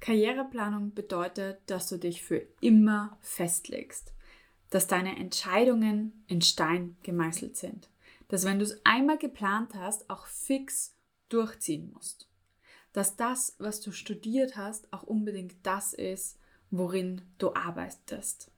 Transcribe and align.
Karriereplanung 0.00 0.94
bedeutet, 0.94 1.60
dass 1.66 1.88
du 1.88 1.98
dich 1.98 2.22
für 2.22 2.42
immer 2.60 3.18
festlegst, 3.20 4.12
dass 4.70 4.86
deine 4.86 5.16
Entscheidungen 5.16 6.24
in 6.26 6.40
Stein 6.40 6.96
gemeißelt 7.02 7.56
sind, 7.56 7.88
dass 8.28 8.44
wenn 8.44 8.58
du 8.58 8.64
es 8.64 8.80
einmal 8.84 9.18
geplant 9.18 9.74
hast, 9.74 10.08
auch 10.08 10.26
fix 10.26 10.94
durchziehen 11.28 11.92
musst, 11.92 12.28
dass 12.92 13.16
das, 13.16 13.56
was 13.58 13.80
du 13.80 13.92
studiert 13.92 14.56
hast, 14.56 14.92
auch 14.92 15.02
unbedingt 15.02 15.54
das 15.62 15.92
ist, 15.92 16.38
worin 16.70 17.22
du 17.38 17.54
arbeitest. 17.54 18.50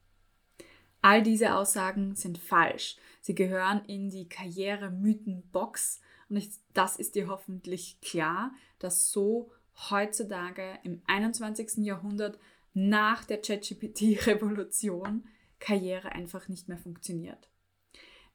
All 1.01 1.23
diese 1.23 1.57
Aussagen 1.57 2.15
sind 2.15 2.39
falsch. 2.39 2.97
Sie 3.21 3.35
gehören 3.35 3.85
in 3.87 4.09
die 4.09 4.29
Karrieremythenbox 4.29 6.01
und 6.29 6.37
ich, 6.37 6.51
das 6.73 6.97
ist 6.97 7.17
dir 7.17 7.29
hoffentlich 7.29 8.01
klar, 8.01 8.53
dass 8.79 9.11
so 9.11 9.51
heutzutage 9.91 10.79
im 10.85 11.03
21. 11.07 11.85
Jahrhundert 11.85 12.39
nach 12.75 13.25
der 13.25 13.41
ChatGPT-Revolution 13.41 15.25
Karriere 15.59 16.13
einfach 16.13 16.49
nicht 16.49 16.69
mehr 16.69 16.79
funktioniert. 16.79 17.49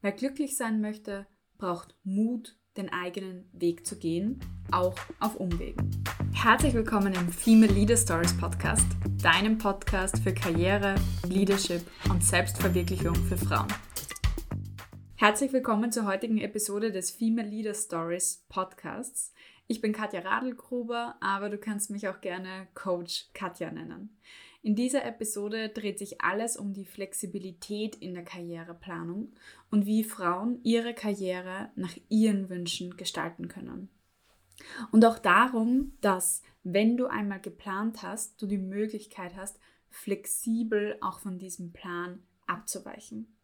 Wer 0.01 0.11
glücklich 0.11 0.55
sein 0.55 0.79
möchte, 0.79 1.27
braucht 1.57 1.95
Mut, 2.03 2.55
den 2.77 2.91
eigenen 2.93 3.49
Weg 3.51 3.85
zu 3.85 3.97
gehen, 3.97 4.39
auch 4.71 4.95
auf 5.19 5.35
Umwegen. 5.35 5.89
Herzlich 6.33 6.73
willkommen 6.73 7.13
im 7.13 7.29
Female 7.29 7.73
Leader 7.73 7.97
Stories 7.97 8.37
Podcast, 8.37 8.85
deinem 9.21 9.57
Podcast 9.57 10.19
für 10.19 10.33
Karriere, 10.33 10.95
Leadership 11.27 11.81
und 12.09 12.23
Selbstverwirklichung 12.23 13.15
für 13.15 13.37
Frauen. 13.37 13.67
Herzlich 15.15 15.51
willkommen 15.51 15.91
zur 15.91 16.05
heutigen 16.05 16.37
Episode 16.37 16.91
des 16.91 17.09
Female 17.09 17.49
Leader 17.49 17.73
Stories 17.73 18.45
Podcasts. 18.49 19.33
Ich 19.69 19.81
bin 19.81 19.91
Katja 19.91 20.21
Radelgruber, 20.21 21.15
aber 21.19 21.49
du 21.49 21.57
kannst 21.57 21.89
mich 21.89 22.07
auch 22.07 22.21
gerne 22.21 22.67
Coach 22.73 23.25
Katja 23.33 23.69
nennen. 23.69 24.17
In 24.61 24.75
dieser 24.75 25.05
Episode 25.05 25.69
dreht 25.69 25.99
sich 25.99 26.21
alles 26.21 26.57
um 26.57 26.73
die 26.73 26.85
Flexibilität 26.85 27.95
in 27.95 28.13
der 28.13 28.23
Karriereplanung 28.23 29.33
und 29.69 29.85
wie 29.85 30.03
Frauen 30.03 30.59
ihre 30.63 30.93
Karriere 30.93 31.69
nach 31.75 31.95
ihren 32.09 32.49
Wünschen 32.49 32.95
gestalten 32.97 33.49
können. 33.49 33.89
Und 34.91 35.05
auch 35.05 35.19
darum, 35.19 35.93
dass 36.01 36.41
wenn 36.63 36.97
du 36.97 37.07
einmal 37.07 37.41
geplant 37.41 38.01
hast, 38.03 38.41
du 38.41 38.47
die 38.47 38.57
Möglichkeit 38.57 39.35
hast, 39.35 39.59
flexibel 39.89 40.97
auch 41.01 41.19
von 41.19 41.39
diesem 41.39 41.71
Plan 41.71 42.23
abzuweichen. 42.45 43.36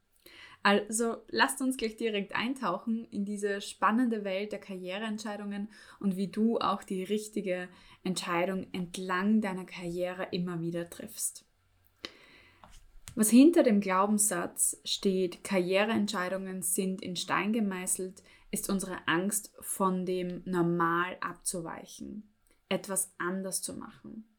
Also 0.63 1.17
lasst 1.27 1.61
uns 1.61 1.75
gleich 1.75 1.97
direkt 1.97 2.35
eintauchen 2.35 3.05
in 3.11 3.25
diese 3.25 3.59
spannende 3.59 4.23
Welt 4.23 4.53
der 4.53 4.59
Karriereentscheidungen 4.59 5.67
und 5.99 6.15
wie 6.15 6.29
du 6.29 6.57
auch 6.57 6.83
die 6.83 7.03
richtige 7.03 7.67
Entscheidung 8.05 8.67
entlang 8.71 9.41
deiner 9.41 9.65
Karriere 9.65 10.29
immer 10.31 10.61
wieder 10.61 10.89
triffst. 10.89 11.45
Was 13.15 13.29
hinter 13.29 13.61
dem 13.61 13.81
Glaubenssatz 13.81 14.79
steht, 14.85 15.43
Karriereentscheidungen 15.43 16.61
sind 16.61 17.01
in 17.01 17.17
Stein 17.17 17.51
gemeißelt, 17.51 18.23
ist 18.49 18.69
unsere 18.69 19.07
Angst, 19.07 19.53
von 19.59 20.05
dem 20.05 20.43
Normal 20.45 21.17
abzuweichen, 21.19 22.33
etwas 22.69 23.13
anders 23.17 23.61
zu 23.61 23.73
machen. 23.73 24.29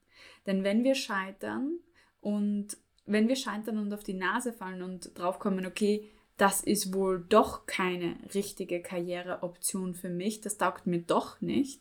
Denn 0.47 0.65
wenn 0.65 0.85
wir 0.85 0.95
scheitern 0.95 1.79
und 2.21 2.79
wenn 3.07 3.29
wir 3.29 3.37
scheitern 3.37 3.79
und 3.79 3.93
auf 3.93 4.05
die 4.05 4.15
Nase 4.15 4.53
fallen 4.53 4.83
und 4.83 5.19
draufkommen, 5.19 5.67
okay, 5.67 6.09
das 6.37 6.63
ist 6.63 6.95
wohl 6.95 7.25
doch 7.29 7.67
keine 7.67 8.17
richtige 8.35 8.83
Karriereoption 8.83 9.95
für 9.95 10.09
mich, 10.09 10.41
das 10.41 10.59
taugt 10.59 10.87
mir 10.87 11.01
doch 11.01 11.41
nicht, 11.41 11.81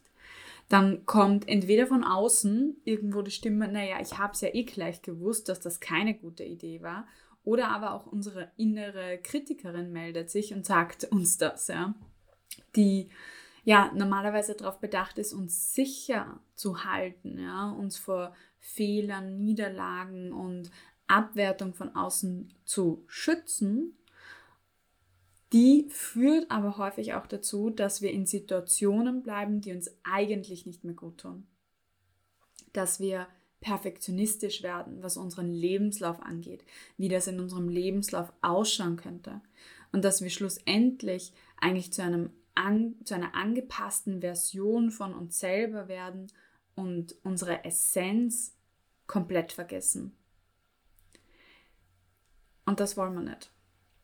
dann 0.69 1.05
kommt 1.05 1.47
entweder 1.47 1.87
von 1.87 2.03
außen 2.03 2.77
irgendwo 2.83 3.21
die 3.21 3.31
Stimme, 3.31 3.67
naja, 3.67 3.97
ich 4.01 4.17
habe 4.17 4.33
es 4.33 4.41
ja 4.41 4.49
eh 4.53 4.63
gleich 4.63 5.01
gewusst, 5.01 5.49
dass 5.49 5.59
das 5.59 5.79
keine 5.79 6.13
gute 6.13 6.43
Idee 6.43 6.81
war, 6.81 7.07
oder 7.43 7.69
aber 7.69 7.93
auch 7.93 8.05
unsere 8.05 8.51
innere 8.57 9.17
Kritikerin 9.17 9.91
meldet 9.91 10.29
sich 10.29 10.53
und 10.53 10.65
sagt 10.65 11.05
uns 11.05 11.37
das, 11.37 11.67
ja, 11.67 11.93
die 12.75 13.09
ja 13.65 13.91
normalerweise 13.93 14.55
darauf 14.55 14.79
bedacht 14.79 15.17
ist, 15.17 15.33
uns 15.33 15.73
sicher 15.73 16.39
zu 16.55 16.85
halten, 16.85 17.39
ja, 17.39 17.71
uns 17.71 17.97
vor 17.97 18.35
Fehlern, 18.59 19.37
Niederlagen 19.39 20.31
und 20.31 20.71
Abwertung 21.07 21.73
von 21.73 21.95
außen 21.95 22.53
zu 22.65 23.03
schützen 23.07 23.97
die 25.53 25.85
führt 25.89 26.49
aber 26.49 26.79
häufig 26.79 27.13
auch 27.13 27.27
dazu, 27.27 27.69
dass 27.69 28.01
wir 28.01 28.11
in 28.11 28.25
Situationen 28.25 29.21
bleiben, 29.21 29.61
die 29.61 29.71
uns 29.71 29.91
eigentlich 30.03 30.65
nicht 30.65 30.83
mehr 30.83 30.95
gut 30.95 31.19
tun. 31.19 31.45
Dass 32.73 32.99
wir 32.99 33.27
perfektionistisch 33.61 34.63
werden, 34.63 35.03
was 35.03 35.15
unseren 35.15 35.51
Lebenslauf 35.51 36.19
angeht, 36.23 36.65
wie 36.97 37.07
das 37.07 37.27
in 37.27 37.39
unserem 37.39 37.69
Lebenslauf 37.69 38.33
ausschauen 38.41 38.97
könnte. 38.97 39.41
Und 39.91 40.03
dass 40.03 40.23
wir 40.23 40.31
schlussendlich 40.31 41.33
eigentlich 41.61 41.93
zu, 41.93 42.01
einem 42.01 42.31
an, 42.55 42.95
zu 43.03 43.13
einer 43.13 43.35
angepassten 43.35 44.21
Version 44.21 44.89
von 44.89 45.13
uns 45.13 45.39
selber 45.39 45.87
werden 45.87 46.31
und 46.73 47.15
unsere 47.23 47.63
Essenz 47.63 48.55
komplett 49.05 49.53
vergessen. 49.53 50.17
Und 52.65 52.79
das 52.79 52.97
wollen 52.97 53.13
wir 53.13 53.21
nicht. 53.21 53.51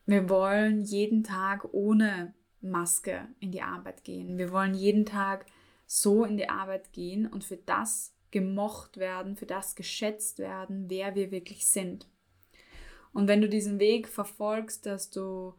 Wir 0.06 0.28
wollen 0.28 0.80
jeden 0.82 1.22
Tag 1.22 1.72
ohne 1.72 2.34
Maske 2.60 3.28
in 3.38 3.52
die 3.52 3.62
Arbeit 3.62 4.04
gehen. 4.04 4.38
Wir 4.38 4.52
wollen 4.52 4.74
jeden 4.74 5.06
Tag 5.06 5.46
so 5.86 6.24
in 6.24 6.36
die 6.36 6.48
Arbeit 6.48 6.92
gehen 6.92 7.26
und 7.26 7.44
für 7.44 7.56
das 7.56 8.14
gemocht 8.30 8.96
werden, 8.98 9.36
für 9.36 9.46
das 9.46 9.74
geschätzt 9.74 10.38
werden, 10.38 10.88
wer 10.88 11.14
wir 11.14 11.30
wirklich 11.30 11.66
sind. 11.66 12.08
Und 13.12 13.26
wenn 13.28 13.40
du 13.40 13.48
diesen 13.48 13.78
Weg 13.80 14.08
verfolgst, 14.08 14.86
dass 14.86 15.10
du 15.10 15.54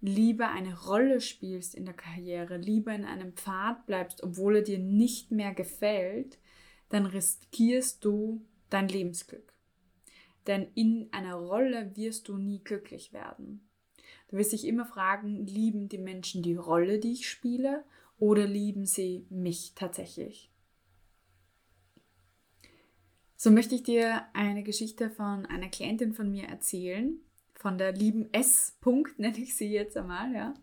lieber 0.00 0.48
eine 0.48 0.78
Rolle 0.86 1.20
spielst 1.20 1.74
in 1.74 1.84
der 1.84 1.94
Karriere, 1.94 2.56
lieber 2.56 2.94
in 2.94 3.04
einem 3.04 3.34
Pfad 3.34 3.84
bleibst, 3.86 4.22
obwohl 4.22 4.56
er 4.56 4.62
dir 4.62 4.78
nicht 4.78 5.30
mehr 5.30 5.52
gefällt, 5.52 6.38
dann 6.88 7.06
riskierst 7.06 8.04
du 8.04 8.46
dein 8.70 8.88
Lebensglück. 8.88 9.52
Denn 10.50 10.66
in 10.74 11.12
einer 11.12 11.36
Rolle 11.36 11.94
wirst 11.94 12.26
du 12.26 12.36
nie 12.36 12.58
glücklich 12.64 13.12
werden. 13.12 13.70
Du 14.26 14.36
wirst 14.36 14.50
dich 14.50 14.66
immer 14.66 14.84
fragen, 14.84 15.46
lieben 15.46 15.88
die 15.88 15.96
Menschen 15.96 16.42
die 16.42 16.56
Rolle, 16.56 16.98
die 16.98 17.12
ich 17.12 17.30
spiele, 17.30 17.84
oder 18.18 18.48
lieben 18.48 18.84
sie 18.84 19.28
mich 19.30 19.74
tatsächlich? 19.76 20.50
So 23.36 23.52
möchte 23.52 23.76
ich 23.76 23.84
dir 23.84 24.24
eine 24.32 24.64
Geschichte 24.64 25.08
von 25.08 25.46
einer 25.46 25.68
Klientin 25.68 26.14
von 26.14 26.28
mir 26.32 26.48
erzählen, 26.48 27.20
von 27.54 27.78
der 27.78 27.92
lieben 27.92 28.28
S. 28.34 28.76
Punkt, 28.80 29.18
nenne 29.20 29.38
ich 29.38 29.54
sie 29.54 29.70
jetzt 29.70 29.96
einmal, 29.96 30.34
ja, 30.34 30.54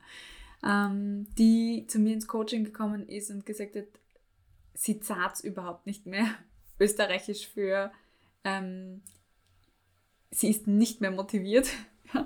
ähm, 0.65 1.27
die 1.37 1.85
zu 1.87 1.99
mir 1.99 2.13
ins 2.13 2.27
Coaching 2.27 2.65
gekommen 2.65 3.07
ist 3.07 3.31
und 3.31 3.45
gesagt 3.45 3.77
hat, 3.77 3.87
sie 4.73 4.99
zahlt 4.99 5.39
überhaupt 5.45 5.85
nicht 5.85 6.05
mehr, 6.05 6.27
österreichisch 6.77 7.47
für, 7.47 7.93
ähm, 8.43 9.01
sie 10.31 10.49
ist 10.49 10.67
nicht 10.67 11.01
mehr 11.01 11.11
motiviert 11.11 11.69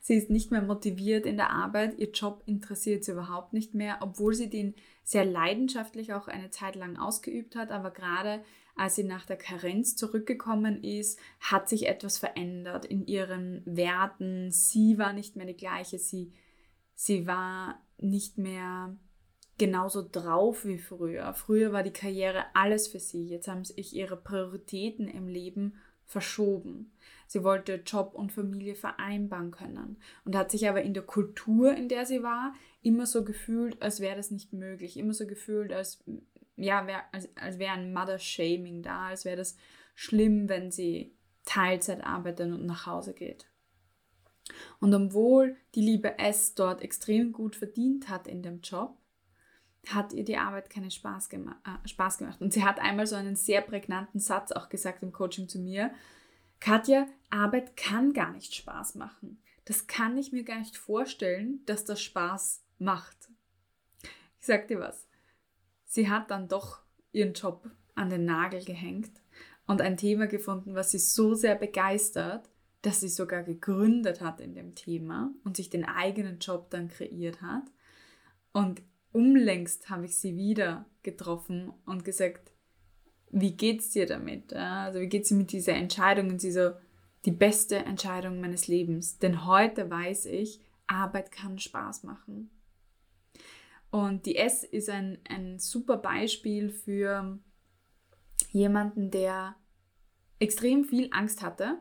sie 0.00 0.14
ist 0.14 0.30
nicht 0.30 0.50
mehr 0.50 0.62
motiviert 0.62 1.26
in 1.26 1.36
der 1.36 1.50
Arbeit, 1.50 1.98
ihr 1.98 2.10
Job 2.10 2.42
interessiert 2.46 3.04
sie 3.04 3.12
überhaupt 3.12 3.52
nicht 3.52 3.74
mehr, 3.74 3.98
obwohl 4.00 4.34
sie 4.34 4.50
den 4.50 4.74
sehr 5.02 5.24
leidenschaftlich 5.24 6.12
auch 6.12 6.28
eine 6.28 6.50
Zeit 6.50 6.76
lang 6.76 6.96
ausgeübt 6.96 7.56
hat, 7.56 7.70
aber 7.70 7.90
gerade 7.90 8.44
als 8.76 8.96
sie 8.96 9.04
nach 9.04 9.24
der 9.24 9.36
Karenz 9.36 9.94
zurückgekommen 9.94 10.82
ist, 10.82 11.18
hat 11.38 11.68
sich 11.68 11.86
etwas 11.86 12.18
verändert 12.18 12.84
in 12.84 13.06
ihren 13.06 13.62
Werten. 13.66 14.50
Sie 14.50 14.98
war 14.98 15.12
nicht 15.12 15.36
mehr 15.36 15.46
die 15.46 15.56
gleiche, 15.56 15.98
sie, 15.98 16.32
sie 16.94 17.26
war 17.26 17.80
nicht 17.98 18.36
mehr 18.36 18.96
genauso 19.58 20.02
drauf 20.02 20.64
wie 20.64 20.78
früher. 20.78 21.32
Früher 21.34 21.72
war 21.72 21.84
die 21.84 21.92
Karriere 21.92 22.46
alles 22.54 22.88
für 22.88 22.98
sie. 22.98 23.28
Jetzt 23.28 23.46
haben 23.46 23.64
sich 23.64 23.94
ihre 23.94 24.16
Prioritäten 24.16 25.06
im 25.06 25.28
Leben 25.28 25.76
verschoben. 26.06 26.92
Sie 27.26 27.42
wollte 27.42 27.82
Job 27.84 28.14
und 28.14 28.32
Familie 28.32 28.74
vereinbaren 28.74 29.50
können 29.50 29.96
und 30.24 30.36
hat 30.36 30.50
sich 30.50 30.68
aber 30.68 30.82
in 30.82 30.94
der 30.94 31.02
Kultur, 31.02 31.74
in 31.74 31.88
der 31.88 32.06
sie 32.06 32.22
war, 32.22 32.54
immer 32.82 33.06
so 33.06 33.24
gefühlt, 33.24 33.80
als 33.82 34.00
wäre 34.00 34.16
das 34.16 34.30
nicht 34.30 34.52
möglich. 34.52 34.96
Immer 34.96 35.14
so 35.14 35.26
gefühlt, 35.26 35.72
als, 35.72 36.04
ja, 36.56 36.86
wär, 36.86 37.02
als, 37.12 37.28
als 37.36 37.58
wäre 37.58 37.72
ein 37.72 37.92
Mother-Shaming 37.92 38.82
da, 38.82 39.08
als 39.08 39.24
wäre 39.24 39.36
das 39.36 39.56
schlimm, 39.94 40.48
wenn 40.48 40.70
sie 40.70 41.14
Teilzeit 41.44 42.04
arbeitet 42.04 42.52
und 42.52 42.66
nach 42.66 42.86
Hause 42.86 43.14
geht. 43.14 43.46
Und 44.80 44.94
obwohl 44.94 45.56
die 45.74 45.80
liebe 45.80 46.18
S 46.18 46.54
dort 46.54 46.82
extrem 46.82 47.32
gut 47.32 47.56
verdient 47.56 48.08
hat 48.08 48.26
in 48.26 48.42
dem 48.42 48.60
Job, 48.60 48.96
hat 49.92 50.12
ihr 50.12 50.24
die 50.24 50.36
Arbeit 50.36 50.70
keinen 50.70 50.90
Spaß, 50.90 51.28
gema 51.28 51.56
äh, 51.64 51.88
Spaß 51.88 52.18
gemacht. 52.18 52.40
Und 52.40 52.52
sie 52.52 52.64
hat 52.64 52.78
einmal 52.80 53.06
so 53.06 53.16
einen 53.16 53.36
sehr 53.36 53.60
prägnanten 53.60 54.20
Satz 54.20 54.52
auch 54.52 54.68
gesagt 54.68 55.02
im 55.02 55.12
Coaching 55.12 55.48
zu 55.48 55.58
mir. 55.58 55.92
Katja, 56.60 57.06
Arbeit 57.30 57.76
kann 57.76 58.12
gar 58.12 58.32
nicht 58.32 58.54
Spaß 58.54 58.94
machen. 58.94 59.42
Das 59.64 59.86
kann 59.86 60.16
ich 60.16 60.32
mir 60.32 60.44
gar 60.44 60.58
nicht 60.58 60.76
vorstellen, 60.76 61.60
dass 61.66 61.84
das 61.84 62.00
Spaß 62.02 62.62
macht. 62.78 63.16
Ich 64.40 64.46
sag 64.46 64.68
dir 64.68 64.80
was. 64.80 65.06
Sie 65.86 66.10
hat 66.10 66.30
dann 66.30 66.48
doch 66.48 66.80
ihren 67.12 67.34
Job 67.34 67.70
an 67.94 68.10
den 68.10 68.24
Nagel 68.24 68.64
gehängt 68.64 69.12
und 69.66 69.80
ein 69.80 69.96
Thema 69.96 70.26
gefunden, 70.26 70.74
was 70.74 70.90
sie 70.90 70.98
so 70.98 71.34
sehr 71.34 71.54
begeistert, 71.54 72.48
dass 72.82 73.00
sie 73.00 73.08
sogar 73.08 73.42
gegründet 73.42 74.20
hat 74.20 74.40
in 74.40 74.54
dem 74.54 74.74
Thema 74.74 75.32
und 75.44 75.56
sich 75.56 75.70
den 75.70 75.84
eigenen 75.84 76.38
Job 76.38 76.70
dann 76.70 76.88
kreiert 76.88 77.40
hat. 77.40 77.64
Und 78.52 78.82
umlängst 79.14 79.88
habe 79.88 80.06
ich 80.06 80.18
sie 80.18 80.36
wieder 80.36 80.86
getroffen 81.02 81.72
und 81.86 82.04
gesagt, 82.04 82.52
wie 83.30 83.56
geht's 83.56 83.90
dir 83.90 84.06
damit? 84.06 84.52
Also 84.52 85.00
wie 85.00 85.08
geht's 85.08 85.28
dir 85.28 85.36
mit 85.36 85.52
dieser 85.52 85.74
Entscheidung? 85.74 86.28
Und 86.28 86.40
sie 86.40 86.52
so, 86.52 86.72
die 87.24 87.32
beste 87.32 87.76
Entscheidung 87.76 88.40
meines 88.40 88.68
Lebens. 88.68 89.18
Denn 89.18 89.46
heute 89.46 89.88
weiß 89.88 90.26
ich, 90.26 90.60
Arbeit 90.86 91.32
kann 91.32 91.58
Spaß 91.58 92.02
machen. 92.02 92.50
Und 93.90 94.26
die 94.26 94.36
S 94.36 94.64
ist 94.64 94.90
ein, 94.90 95.18
ein 95.28 95.58
super 95.58 95.96
Beispiel 95.96 96.70
für 96.70 97.38
jemanden, 98.50 99.10
der 99.10 99.54
extrem 100.40 100.84
viel 100.84 101.08
Angst 101.12 101.42
hatte, 101.42 101.78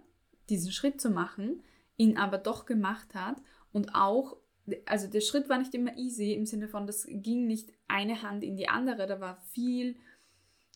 diesen 0.50 0.71
Schritt 0.71 1.01
zu 1.01 1.09
machen, 1.09 1.63
ihn 1.97 2.18
aber 2.18 2.38
doch 2.38 2.65
gemacht 2.65 3.15
hat 3.15 3.41
und 3.71 3.95
auch, 3.95 4.38
also 4.86 5.07
der 5.07 5.21
Schritt 5.21 5.50
war 5.50 5.57
nicht 5.57 5.74
immer 5.74 5.98
easy 5.98 6.33
im 6.33 6.45
Sinne 6.45 6.68
von, 6.68 6.88
das 6.88 7.06
ging 7.07 7.48
nicht 7.48 7.71
eine 7.88 8.21
Hand 8.21 8.44
in 8.44 8.56
die 8.56 8.69
andere, 8.69 9.07
da 9.07 9.19
war 9.19 9.38
viel, 9.51 9.95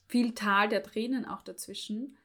viel 0.07 0.33
Tal 0.33 0.69
der 0.69 0.83
Tränen 0.83 1.25
auch 1.25 1.41
dazwischen, 1.41 2.17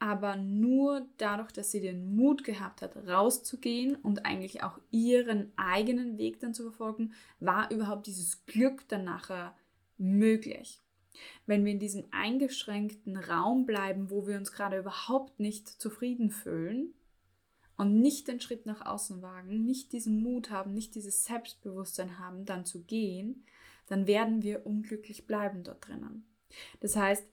aber 0.00 0.36
nur 0.36 1.06
dadurch, 1.16 1.52
dass 1.52 1.70
sie 1.70 1.80
den 1.80 2.14
Mut 2.14 2.44
gehabt 2.44 2.82
hat, 2.82 2.96
rauszugehen 3.08 3.96
und 3.96 4.26
eigentlich 4.26 4.62
auch 4.62 4.78
ihren 4.90 5.52
eigenen 5.56 6.18
Weg 6.18 6.40
dann 6.40 6.54
zu 6.54 6.62
verfolgen, 6.64 7.12
war 7.40 7.70
überhaupt 7.70 8.06
dieses 8.06 8.44
Glück 8.46 8.86
dann 8.88 9.04
nachher 9.04 9.56
möglich. 9.96 10.80
Wenn 11.46 11.64
wir 11.64 11.72
in 11.72 11.80
diesem 11.80 12.04
eingeschränkten 12.12 13.16
Raum 13.16 13.66
bleiben, 13.66 14.10
wo 14.10 14.28
wir 14.28 14.36
uns 14.36 14.52
gerade 14.52 14.78
überhaupt 14.78 15.40
nicht 15.40 15.66
zufrieden 15.66 16.30
fühlen 16.30 16.94
und 17.78 18.00
nicht 18.00 18.28
den 18.28 18.40
Schritt 18.40 18.66
nach 18.66 18.84
außen 18.84 19.22
wagen, 19.22 19.64
nicht 19.64 19.92
diesen 19.92 20.20
Mut 20.20 20.50
haben, 20.50 20.74
nicht 20.74 20.94
dieses 20.94 21.24
Selbstbewusstsein 21.24 22.18
haben, 22.18 22.44
dann 22.44 22.66
zu 22.66 22.82
gehen, 22.82 23.44
dann 23.86 24.06
werden 24.06 24.42
wir 24.42 24.66
unglücklich 24.66 25.26
bleiben 25.26 25.64
dort 25.64 25.88
drinnen. 25.88 26.26
Das 26.80 26.96
heißt, 26.96 27.24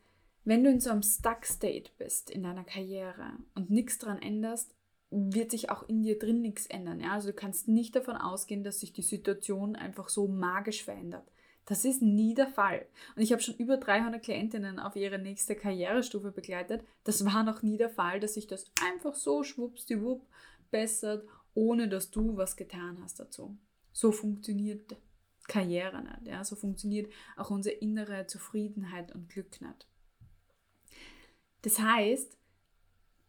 wenn 0.45 0.63
du 0.63 0.69
in 0.69 0.79
so 0.79 0.91
einem 0.91 1.01
Stuck-State 1.01 1.91
bist 1.97 2.29
in 2.29 2.43
deiner 2.43 2.63
Karriere 2.63 3.33
und 3.55 3.71
nichts 3.71 3.97
daran 3.97 4.21
änderst, 4.21 4.75
wird 5.09 5.49
sich 5.49 5.71
auch 5.71 5.89
in 5.89 6.03
dir 6.03 6.19
drin 6.19 6.41
nichts 6.41 6.67
ändern. 6.67 6.99
Ja? 6.99 7.13
Also 7.13 7.29
du 7.29 7.33
kannst 7.33 7.67
nicht 7.67 7.95
davon 7.95 8.15
ausgehen, 8.15 8.63
dass 8.63 8.79
sich 8.79 8.93
die 8.93 9.01
Situation 9.01 9.75
einfach 9.75 10.09
so 10.09 10.27
magisch 10.27 10.83
verändert. 10.83 11.27
Das 11.65 11.83
ist 11.83 12.01
nie 12.01 12.35
der 12.35 12.47
Fall. 12.47 12.85
Und 13.15 13.23
ich 13.23 13.31
habe 13.31 13.41
schon 13.41 13.55
über 13.55 13.77
300 13.77 14.21
Klientinnen 14.21 14.79
auf 14.79 14.95
ihre 14.95 15.17
nächste 15.17 15.55
Karrierestufe 15.55 16.31
begleitet. 16.31 16.85
Das 17.03 17.25
war 17.25 17.43
noch 17.43 17.63
nie 17.63 17.77
der 17.77 17.89
Fall, 17.89 18.19
dass 18.19 18.35
sich 18.35 18.45
das 18.47 18.71
einfach 18.83 19.15
so 19.15 19.43
schwuppsdiwupp 19.43 20.25
bessert, 20.69 21.27
ohne 21.55 21.89
dass 21.89 22.11
du 22.11 22.37
was 22.37 22.55
getan 22.55 22.99
hast 23.01 23.19
dazu. 23.19 23.57
So 23.93 24.11
funktioniert 24.11 24.95
Karriere 25.47 26.03
nicht. 26.03 26.27
Ja? 26.27 26.43
So 26.43 26.55
funktioniert 26.55 27.11
auch 27.35 27.49
unsere 27.49 27.75
innere 27.75 28.27
Zufriedenheit 28.27 29.13
und 29.15 29.29
Glück 29.29 29.59
nicht. 29.61 29.87
Das 31.63 31.79
heißt, 31.79 32.37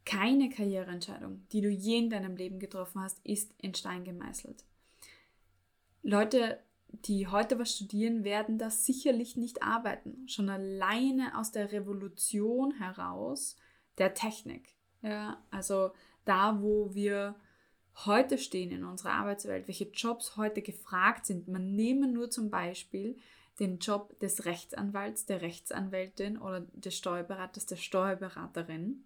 keine 0.05 0.51
Karriereentscheidung, 0.51 1.47
die 1.53 1.63
du 1.63 1.71
je 1.71 1.99
in 1.99 2.11
deinem 2.11 2.37
Leben 2.37 2.59
getroffen 2.59 3.01
hast, 3.01 3.19
ist 3.25 3.55
in 3.59 3.75
Stein 3.75 4.05
gemeißelt. 4.05 4.65
Leute 6.03 6.61
die 6.89 7.27
heute 7.27 7.59
was 7.59 7.75
studieren, 7.75 8.25
werden 8.25 8.59
das 8.59 8.87
sicherlich 8.87 9.37
nicht 9.37 9.63
arbeiten. 9.63 10.29
Schon 10.29 10.49
alleine 10.49 11.39
aus 11.39 11.53
der 11.53 11.73
Revolution 11.73 12.73
heraus 12.73 13.57
der 13.99 14.15
Technik. 14.15 14.75
Ja, 15.03 15.43
also 15.51 15.91
da, 16.25 16.61
wo 16.63 16.95
wir 16.95 17.37
heute 18.05 18.39
stehen 18.39 18.73
in 18.73 18.85
unserer 18.85 19.13
Arbeitswelt, 19.13 19.69
welche 19.69 19.91
Jobs 19.91 20.37
heute 20.37 20.63
gefragt 20.63 21.27
sind. 21.27 21.49
Man 21.49 21.75
nehme 21.75 22.09
nur 22.09 22.31
zum 22.31 22.51
Beispiel 22.51 23.17
den 23.59 23.79
Job 23.79 24.19
des 24.21 24.45
Rechtsanwalts, 24.45 25.25
der 25.25 25.41
Rechtsanwältin 25.41 26.37
oder 26.39 26.61
des 26.61 26.97
Steuerberaters, 26.97 27.67
der 27.67 27.77
Steuerberaterin. 27.77 29.05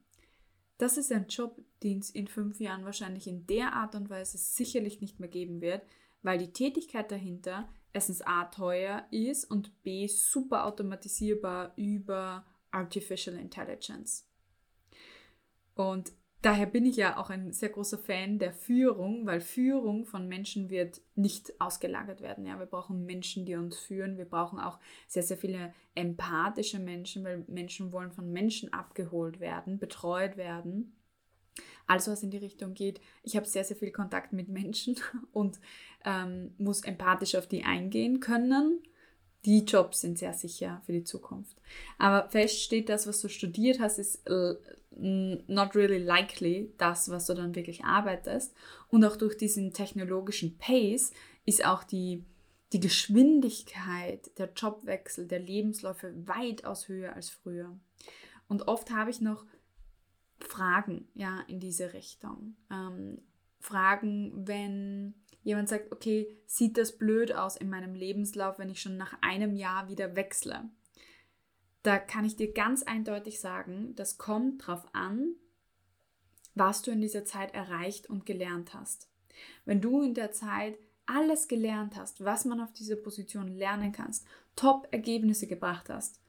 Das 0.79 0.97
ist 0.97 1.12
ein 1.12 1.29
Job, 1.29 1.62
den 1.83 1.99
es 1.99 2.11
in 2.11 2.26
fünf 2.26 2.59
Jahren 2.59 2.85
wahrscheinlich 2.85 3.26
in 3.29 3.47
der 3.47 3.75
Art 3.75 3.94
und 3.94 4.11
Weise 4.11 4.38
sicherlich 4.38 5.00
nicht 5.00 5.21
mehr 5.21 5.29
geben 5.29 5.61
wird, 5.61 5.83
weil 6.23 6.39
die 6.39 6.53
Tätigkeit 6.53 7.11
dahinter 7.11 7.69
erstens 7.93 8.23
A 8.23 8.45
teuer 8.45 9.07
ist 9.11 9.45
und 9.45 9.83
B 9.83 10.07
super 10.07 10.67
automatisierbar 10.67 11.73
über 11.77 12.45
Artificial 12.71 13.37
Intelligence. 13.37 14.29
Und 15.75 16.13
daher 16.43 16.67
bin 16.67 16.87
ich 16.87 16.97
ja 16.97 17.17
auch 17.17 17.31
ein 17.31 17.53
sehr 17.53 17.71
großer 17.71 17.99
Fan 17.99 18.39
der 18.39 18.53
Führung, 18.53 19.27
weil 19.27 19.41
Führung 19.41 20.05
von 20.05 20.29
Menschen 20.29 20.71
wird 20.71 21.01
nicht 21.15 21.61
ausgelagert 21.61 22.21
werden. 22.21 22.47
Ja, 22.47 22.59
wir 22.59 22.67
brauchen 22.67 23.05
Menschen, 23.05 23.45
die 23.45 23.57
uns 23.57 23.79
führen. 23.79 24.17
Wir 24.17 24.25
brauchen 24.25 24.59
auch 24.59 24.79
sehr, 25.09 25.23
sehr 25.23 25.37
viele 25.37 25.73
empathische 25.95 26.79
Menschen, 26.79 27.25
weil 27.25 27.45
Menschen 27.49 27.93
wollen 27.93 28.13
von 28.13 28.31
Menschen 28.31 28.73
abgeholt 28.73 29.41
werden, 29.41 29.79
betreut 29.79 30.37
werden. 30.37 30.97
Also 31.87 32.12
was 32.12 32.23
in 32.23 32.31
die 32.31 32.38
Richtung 32.38 32.75
geht, 32.75 33.00
ich 33.23 33.37
habe 33.37 33.47
sehr, 33.47 33.65
sehr 33.65 33.77
viel 33.77 33.91
Kontakt 33.91 34.32
mit 34.32 34.49
Menschen 34.49 34.97
und 35.32 35.61
ähm, 36.05 36.55
muss 36.59 36.82
empathisch 36.82 37.35
auf 37.35 37.47
die 37.47 37.65
eingehen 37.65 38.21
können. 38.21 38.81
Die 39.47 39.65
Jobs 39.65 40.03
sind 40.03 40.19
sehr 40.19 40.35
sicher 40.35 40.82
für 40.85 40.93
die 40.93 41.05
Zukunft. 41.05 41.56
Aber 41.99 42.29
fest 42.29 42.61
steht, 42.61 42.91
das, 42.91 43.06
was 43.06 43.21
du 43.21 43.29
studiert 43.29 43.81
hast, 43.81 43.99
ist 43.99 44.27
äh, 44.29 44.55
not 45.00 45.75
really 45.75 45.99
likely 45.99 46.73
das, 46.77 47.09
was 47.11 47.27
du 47.27 47.35
dann 47.35 47.55
wirklich 47.55 47.85
arbeitest. 47.85 48.55
Und 48.88 49.05
auch 49.05 49.17
durch 49.17 49.37
diesen 49.37 49.73
technologischen 49.73 50.59
Pace 50.59 51.12
ist 51.47 51.65
auch 51.65 51.85
die, 51.85 52.25
die 52.73 52.81
Geschwindigkeit 52.81 54.31
der 54.38 54.50
Jobwechsel, 54.55 55.26
der 55.26 55.41
Lebensläufe 55.41 56.12
weitaus 56.26 56.88
höher 56.88 57.15
als 57.15 57.31
früher. 57.31 57.75
Und 58.49 58.69
oft 58.69 58.91
habe 58.91 59.11
ich 59.11 59.21
noch 59.21 59.44
Fragen 60.45 61.09
ja 61.15 61.41
in 61.47 61.61
diese 61.61 61.93
Richtung. 61.93 62.57
Ähm, 62.71 63.19
Fragen, 63.59 64.47
wenn 64.47 65.15
jemand 65.43 65.69
sagt, 65.69 65.93
okay, 65.93 66.37
sieht 66.47 66.77
das 66.77 66.97
blöd 66.97 67.33
aus 67.35 67.57
in 67.57 67.69
meinem 67.69 67.95
Lebenslauf, 67.95 68.59
wenn 68.59 68.71
ich 68.71 68.81
schon 68.81 68.97
nach 68.97 69.15
einem 69.23 69.55
Jahr 69.55 69.89
wieder 69.89 70.17
wechsle? 70.17 70.69
Da 71.83 71.99
kann 71.99 72.25
ich 72.25 72.37
dir 72.37 72.53
ganz 72.53 72.83
eindeutig 72.83 73.41
sagen, 73.41 73.95
das 73.97 74.19
kommt 74.19 74.67
drauf 74.67 74.87
an, 74.93 75.35
was 76.55 76.83
du 76.83 76.91
in 76.91 77.00
dieser 77.00 77.25
Zeit 77.25 77.55
erreicht 77.55 78.11
und 78.11 78.26
gelernt 78.26 78.75
hast. 78.75 79.09
Wenn 79.64 79.81
du 79.81 80.03
in 80.03 80.14
der 80.14 80.33
Zeit 80.33 80.79
alles 81.07 81.49
gelernt 81.49 81.97
hast, 81.97 82.25
was 82.25 82.45
man 82.45 82.61
auf 82.61 82.73
dieser 82.73 82.97
Position 82.97 83.49
lernen 83.49 83.93
kannst, 83.93 84.26
Top-Ergebnisse 84.57 85.47
gebracht 85.47 85.88
hast, 85.88 86.21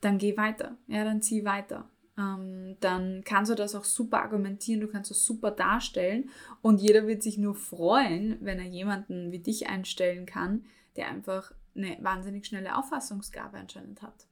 dann 0.00 0.18
geh 0.18 0.36
weiter. 0.36 0.76
Ja, 0.86 1.04
dann 1.04 1.22
zieh 1.22 1.44
weiter 1.44 1.88
ähm, 2.16 2.76
dann 2.80 3.22
kannst 3.24 3.50
du 3.50 3.54
das 3.54 3.74
auch 3.74 3.84
super 3.84 4.22
argumentieren, 4.22 4.80
du 4.80 4.88
kannst 4.88 5.10
es 5.10 5.24
super 5.24 5.50
darstellen 5.50 6.30
und 6.62 6.80
jeder 6.80 7.06
wird 7.06 7.22
sich 7.22 7.38
nur 7.38 7.54
freuen, 7.54 8.38
wenn 8.40 8.58
er 8.58 8.66
jemanden 8.66 9.32
wie 9.32 9.40
dich 9.40 9.68
einstellen 9.68 10.26
kann, 10.26 10.64
der 10.96 11.08
einfach 11.08 11.52
eine 11.74 11.96
wahnsinnig 12.00 12.46
schnelle 12.46 12.76
Auffassungsgabe 12.76 13.58
anscheinend 13.58 14.02
hat. 14.02 14.26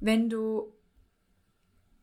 Wenn 0.00 0.28
du 0.28 0.72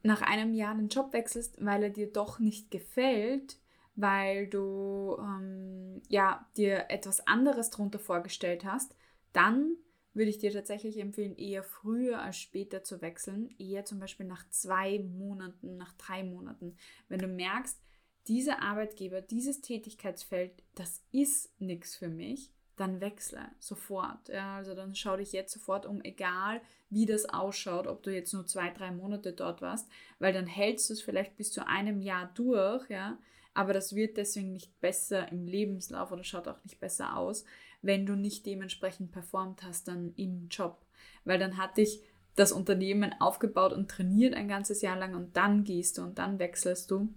nach 0.03 0.23
einem 0.23 0.53
Jahr 0.53 0.73
den 0.73 0.87
Job 0.87 1.13
wechselst, 1.13 1.63
weil 1.63 1.83
er 1.83 1.89
dir 1.91 2.11
doch 2.11 2.39
nicht 2.39 2.71
gefällt, 2.71 3.57
weil 3.95 4.47
du 4.47 5.17
ähm, 5.19 6.01
ja, 6.07 6.47
dir 6.57 6.85
etwas 6.89 7.27
anderes 7.27 7.69
darunter 7.69 7.99
vorgestellt 7.99 8.65
hast, 8.65 8.95
dann 9.33 9.75
würde 10.13 10.29
ich 10.29 10.37
dir 10.37 10.51
tatsächlich 10.51 10.97
empfehlen, 10.97 11.35
eher 11.37 11.63
früher 11.63 12.21
als 12.21 12.37
später 12.37 12.83
zu 12.83 13.01
wechseln. 13.01 13.53
Eher 13.57 13.85
zum 13.85 13.99
Beispiel 13.99 14.25
nach 14.25 14.47
zwei 14.49 14.99
Monaten, 14.99 15.77
nach 15.77 15.93
drei 15.93 16.23
Monaten. 16.23 16.75
Wenn 17.07 17.19
du 17.19 17.27
merkst, 17.27 17.79
dieser 18.27 18.61
Arbeitgeber, 18.61 19.21
dieses 19.21 19.61
Tätigkeitsfeld, 19.61 20.51
das 20.75 21.01
ist 21.11 21.59
nichts 21.59 21.95
für 21.95 22.09
mich, 22.09 22.51
dann 22.75 23.01
wechsle 23.01 23.51
sofort. 23.59 24.29
Ja, 24.29 24.57
also 24.57 24.73
dann 24.73 24.95
schau 24.95 25.17
dich 25.17 25.31
jetzt 25.31 25.53
sofort 25.53 25.85
um, 25.85 26.01
egal 26.03 26.61
wie 26.89 27.05
das 27.05 27.25
ausschaut, 27.25 27.87
ob 27.87 28.03
du 28.03 28.13
jetzt 28.13 28.33
nur 28.33 28.45
zwei, 28.45 28.69
drei 28.71 28.91
Monate 28.91 29.33
dort 29.33 29.61
warst, 29.61 29.89
weil 30.19 30.33
dann 30.33 30.47
hältst 30.47 30.89
du 30.89 30.93
es 30.93 31.01
vielleicht 31.01 31.37
bis 31.37 31.51
zu 31.51 31.67
einem 31.67 32.01
Jahr 32.01 32.31
durch, 32.33 32.89
ja, 32.89 33.17
aber 33.53 33.73
das 33.73 33.95
wird 33.95 34.17
deswegen 34.17 34.53
nicht 34.53 34.79
besser 34.79 35.31
im 35.31 35.45
Lebenslauf 35.45 36.11
oder 36.11 36.23
schaut 36.23 36.47
auch 36.47 36.63
nicht 36.63 36.79
besser 36.79 37.17
aus, 37.17 37.43
wenn 37.81 38.05
du 38.05 38.15
nicht 38.15 38.45
dementsprechend 38.45 39.11
performt 39.11 39.63
hast 39.63 39.87
dann 39.87 40.13
im 40.15 40.47
Job. 40.49 40.85
Weil 41.25 41.39
dann 41.39 41.57
hat 41.57 41.77
dich 41.77 42.01
das 42.35 42.51
Unternehmen 42.51 43.13
aufgebaut 43.19 43.73
und 43.73 43.89
trainiert 43.89 44.33
ein 44.33 44.47
ganzes 44.47 44.81
Jahr 44.81 44.97
lang 44.97 45.15
und 45.15 45.35
dann 45.35 45.63
gehst 45.63 45.97
du 45.97 46.03
und 46.03 46.17
dann 46.17 46.39
wechselst 46.39 46.89
du. 46.91 47.09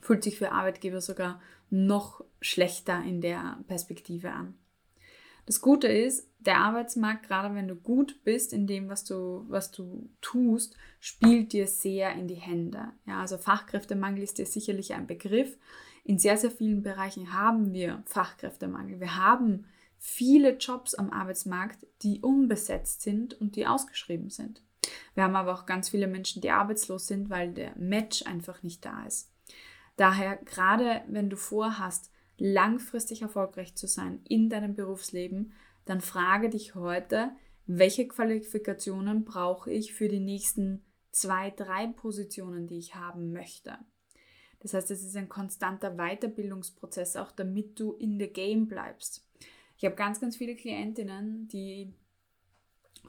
Fühlt 0.00 0.22
sich 0.22 0.38
für 0.38 0.52
Arbeitgeber 0.52 1.00
sogar 1.00 1.40
noch 1.68 2.24
schlechter 2.40 3.02
in 3.02 3.20
der 3.20 3.58
Perspektive 3.66 4.32
an. 4.32 4.54
Das 5.46 5.60
Gute 5.60 5.88
ist, 5.88 6.28
der 6.38 6.58
Arbeitsmarkt, 6.58 7.26
gerade 7.26 7.54
wenn 7.54 7.68
du 7.68 7.74
gut 7.74 8.22
bist 8.24 8.52
in 8.52 8.66
dem, 8.66 8.88
was 8.88 9.04
du, 9.04 9.44
was 9.48 9.70
du 9.70 10.08
tust, 10.20 10.76
spielt 11.00 11.52
dir 11.52 11.66
sehr 11.66 12.12
in 12.14 12.28
die 12.28 12.34
Hände. 12.34 12.92
Ja, 13.06 13.20
also 13.20 13.36
Fachkräftemangel 13.36 14.22
ist 14.22 14.38
dir 14.38 14.46
sicherlich 14.46 14.94
ein 14.94 15.06
Begriff. 15.06 15.58
In 16.04 16.18
sehr, 16.18 16.36
sehr 16.36 16.50
vielen 16.50 16.82
Bereichen 16.82 17.32
haben 17.32 17.72
wir 17.72 18.02
Fachkräftemangel. 18.06 19.00
Wir 19.00 19.16
haben 19.16 19.66
viele 20.02 20.56
Jobs 20.56 20.94
am 20.94 21.10
Arbeitsmarkt, 21.10 21.86
die 22.02 22.20
unbesetzt 22.22 23.02
sind 23.02 23.38
und 23.38 23.54
die 23.54 23.66
ausgeschrieben 23.66 24.30
sind. 24.30 24.62
Wir 25.14 25.24
haben 25.24 25.36
aber 25.36 25.52
auch 25.52 25.66
ganz 25.66 25.90
viele 25.90 26.06
Menschen, 26.06 26.40
die 26.40 26.50
arbeitslos 26.50 27.06
sind, 27.06 27.28
weil 27.28 27.52
der 27.52 27.76
Match 27.76 28.24
einfach 28.26 28.62
nicht 28.62 28.84
da 28.84 29.04
ist. 29.04 29.30
Daher, 29.96 30.36
gerade 30.36 31.02
wenn 31.08 31.28
du 31.28 31.36
vorhast, 31.36 32.10
langfristig 32.38 33.20
erfolgreich 33.20 33.76
zu 33.76 33.86
sein 33.86 34.22
in 34.26 34.48
deinem 34.48 34.74
Berufsleben, 34.74 35.52
dann 35.84 36.00
frage 36.00 36.48
dich 36.48 36.74
heute, 36.74 37.32
welche 37.66 38.08
Qualifikationen 38.08 39.26
brauche 39.26 39.70
ich 39.70 39.92
für 39.92 40.08
die 40.08 40.20
nächsten 40.20 40.82
zwei, 41.12 41.50
drei 41.50 41.88
Positionen, 41.88 42.66
die 42.66 42.78
ich 42.78 42.94
haben 42.94 43.32
möchte. 43.32 43.76
Das 44.60 44.72
heißt, 44.72 44.90
es 44.90 45.04
ist 45.04 45.16
ein 45.16 45.28
konstanter 45.28 45.96
Weiterbildungsprozess, 45.96 47.16
auch 47.16 47.32
damit 47.32 47.78
du 47.78 47.92
in 47.92 48.18
the 48.18 48.28
game 48.28 48.66
bleibst. 48.66 49.29
Ich 49.80 49.86
habe 49.86 49.96
ganz, 49.96 50.20
ganz 50.20 50.36
viele 50.36 50.54
Klientinnen, 50.56 51.48
die 51.48 51.94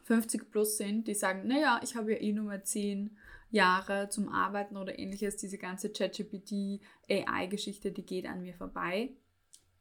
50 0.04 0.52
plus 0.52 0.78
sind, 0.78 1.06
die 1.06 1.14
sagen, 1.14 1.46
naja, 1.46 1.82
ich 1.84 1.98
habe 1.98 2.14
ja 2.14 2.22
eh 2.22 2.32
nur 2.32 2.46
mal 2.46 2.64
10 2.64 3.18
Jahre 3.50 4.08
zum 4.08 4.30
Arbeiten 4.30 4.78
oder 4.78 4.98
ähnliches. 4.98 5.36
Diese 5.36 5.58
ganze 5.58 5.92
ChatGPT 5.92 6.80
AI-Geschichte, 7.10 7.92
die 7.92 8.06
geht 8.06 8.26
an 8.26 8.42
mir 8.42 8.54
vorbei. 8.54 9.10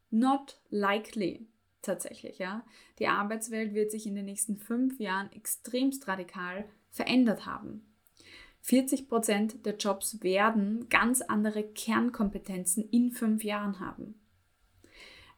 Not 0.09 0.59
likely 0.69 1.47
tatsächlich, 1.81 2.39
ja. 2.39 2.65
Die 2.99 3.07
Arbeitswelt 3.07 3.73
wird 3.73 3.89
sich 3.89 4.05
in 4.05 4.15
den 4.15 4.25
nächsten 4.25 4.57
fünf 4.57 4.99
Jahren 4.99 5.31
extremst 5.31 6.09
radikal 6.09 6.65
verändert 6.89 7.45
haben. 7.45 7.85
40 8.63 9.07
Prozent 9.07 9.65
der 9.65 9.77
Jobs 9.77 10.21
werden 10.23 10.89
ganz 10.89 11.21
andere 11.21 11.63
Kernkompetenzen 11.63 12.83
in 12.89 13.11
fünf 13.11 13.45
Jahren 13.45 13.79
haben. 13.79 14.20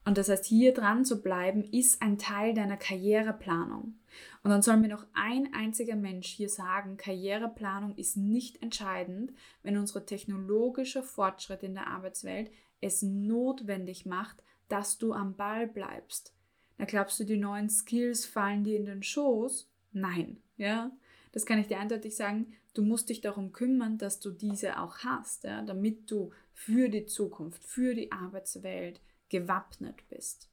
Und 0.05 0.17
das 0.17 0.29
heißt, 0.29 0.45
hier 0.45 0.73
dran 0.73 1.05
zu 1.05 1.21
bleiben, 1.21 1.63
ist 1.63 2.01
ein 2.01 2.17
Teil 2.17 2.53
deiner 2.53 2.77
Karriereplanung. 2.77 3.95
Und 4.43 4.49
dann 4.49 4.61
soll 4.61 4.77
mir 4.77 4.89
noch 4.89 5.05
ein 5.13 5.53
einziger 5.53 5.95
Mensch 5.95 6.27
hier 6.27 6.49
sagen, 6.49 6.97
Karriereplanung 6.97 7.95
ist 7.95 8.17
nicht 8.17 8.61
entscheidend, 8.61 9.31
wenn 9.63 9.77
unser 9.77 10.05
technologischer 10.05 11.03
Fortschritt 11.03 11.63
in 11.63 11.73
der 11.73 11.87
Arbeitswelt 11.87 12.51
es 12.81 13.01
notwendig 13.01 14.05
macht, 14.05 14.43
dass 14.67 14.97
du 14.97 15.13
am 15.13 15.35
Ball 15.35 15.67
bleibst. 15.67 16.33
Na, 16.77 16.85
glaubst 16.85 17.19
du, 17.19 17.23
die 17.23 17.37
neuen 17.37 17.69
Skills 17.69 18.25
fallen 18.25 18.63
dir 18.63 18.77
in 18.77 18.85
den 18.85 19.03
Schoß? 19.03 19.69
Nein, 19.93 20.37
ja. 20.57 20.91
Das 21.31 21.45
kann 21.45 21.59
ich 21.59 21.67
dir 21.67 21.79
eindeutig 21.79 22.15
sagen. 22.15 22.53
Du 22.73 22.83
musst 22.83 23.09
dich 23.09 23.21
darum 23.21 23.53
kümmern, 23.53 23.97
dass 23.97 24.19
du 24.19 24.31
diese 24.31 24.79
auch 24.79 24.99
hast, 24.99 25.43
ja, 25.43 25.61
damit 25.61 26.09
du 26.11 26.31
für 26.53 26.89
die 26.89 27.05
Zukunft, 27.05 27.63
für 27.63 27.95
die 27.95 28.11
Arbeitswelt, 28.11 28.99
gewappnet 29.33 30.07
bist. 30.09 30.47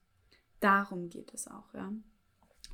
Darum 0.58 1.10
geht 1.10 1.32
es 1.34 1.46
auch. 1.46 1.74
Ja. 1.74 1.92